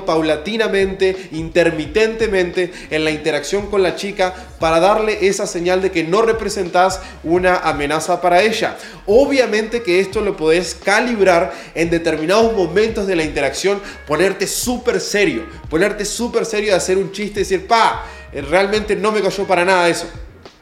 paulatinamente, 0.06 1.30
intermitente 1.32 2.72
en 2.90 3.04
la 3.04 3.12
interacción 3.12 3.70
con 3.70 3.84
la 3.84 3.96
chica 3.96 4.34
para 4.60 4.80
darle 4.80 5.28
esa 5.28 5.48
señal 5.48 5.82
de 5.82 5.92
que 5.92 6.04
no 6.04 6.22
representas 6.22 7.02
una 7.24 7.58
amenaza 7.58 8.22
para 8.22 8.42
ella. 8.42 8.78
Obviamente 9.06 9.84
que 9.84 10.00
esto 10.00 10.22
lo 10.22 10.38
podés 10.38 10.76
calibrar 10.76 11.54
en 11.76 11.90
determinados 11.90 12.54
momentos 12.56 13.08
de 13.08 13.16
la 13.16 13.24
interacción, 13.24 13.82
ponerte 14.08 14.48
súper 14.48 15.00
serio, 15.00 15.46
ponerte 15.70 16.06
súper 16.06 16.46
serio 16.46 16.72
de 16.72 16.78
hacer 16.78 16.98
un 16.98 17.12
chiste 17.12 17.40
y 17.40 17.44
decir, 17.44 17.68
pa, 17.68 18.06
realmente 18.50 18.96
no 18.96 19.12
me 19.12 19.22
cayó 19.22 19.46
para 19.46 19.66
nada 19.66 19.90
eso. 19.90 20.08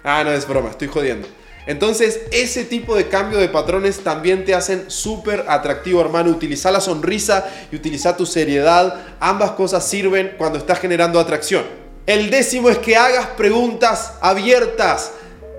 Ah, 0.04 0.24
no 0.24 0.32
es 0.32 0.48
broma, 0.48 0.70
estoy 0.70 0.88
jodiendo. 0.88 1.39
Entonces, 1.70 2.22
ese 2.32 2.66
tipo 2.66 2.96
de 2.96 3.10
cambio 3.10 3.38
de 3.38 3.48
patrones 3.48 4.00
también 4.00 4.44
te 4.44 4.56
hacen 4.56 4.86
súper 4.88 5.46
atractivo, 5.48 6.02
hermano. 6.02 6.32
Utiliza 6.32 6.72
la 6.72 6.82
sonrisa 6.82 7.48
y 7.72 7.76
utiliza 7.76 8.18
tu 8.18 8.26
seriedad. 8.26 8.96
Ambas 9.20 9.52
cosas 9.52 9.88
sirven 9.88 10.34
cuando 10.40 10.58
estás 10.58 10.80
generando 10.80 11.20
atracción. 11.20 11.64
El 12.08 12.32
décimo 12.32 12.72
es 12.72 12.80
que 12.80 12.98
hagas 12.98 13.28
preguntas 13.38 14.14
abiertas 14.20 15.12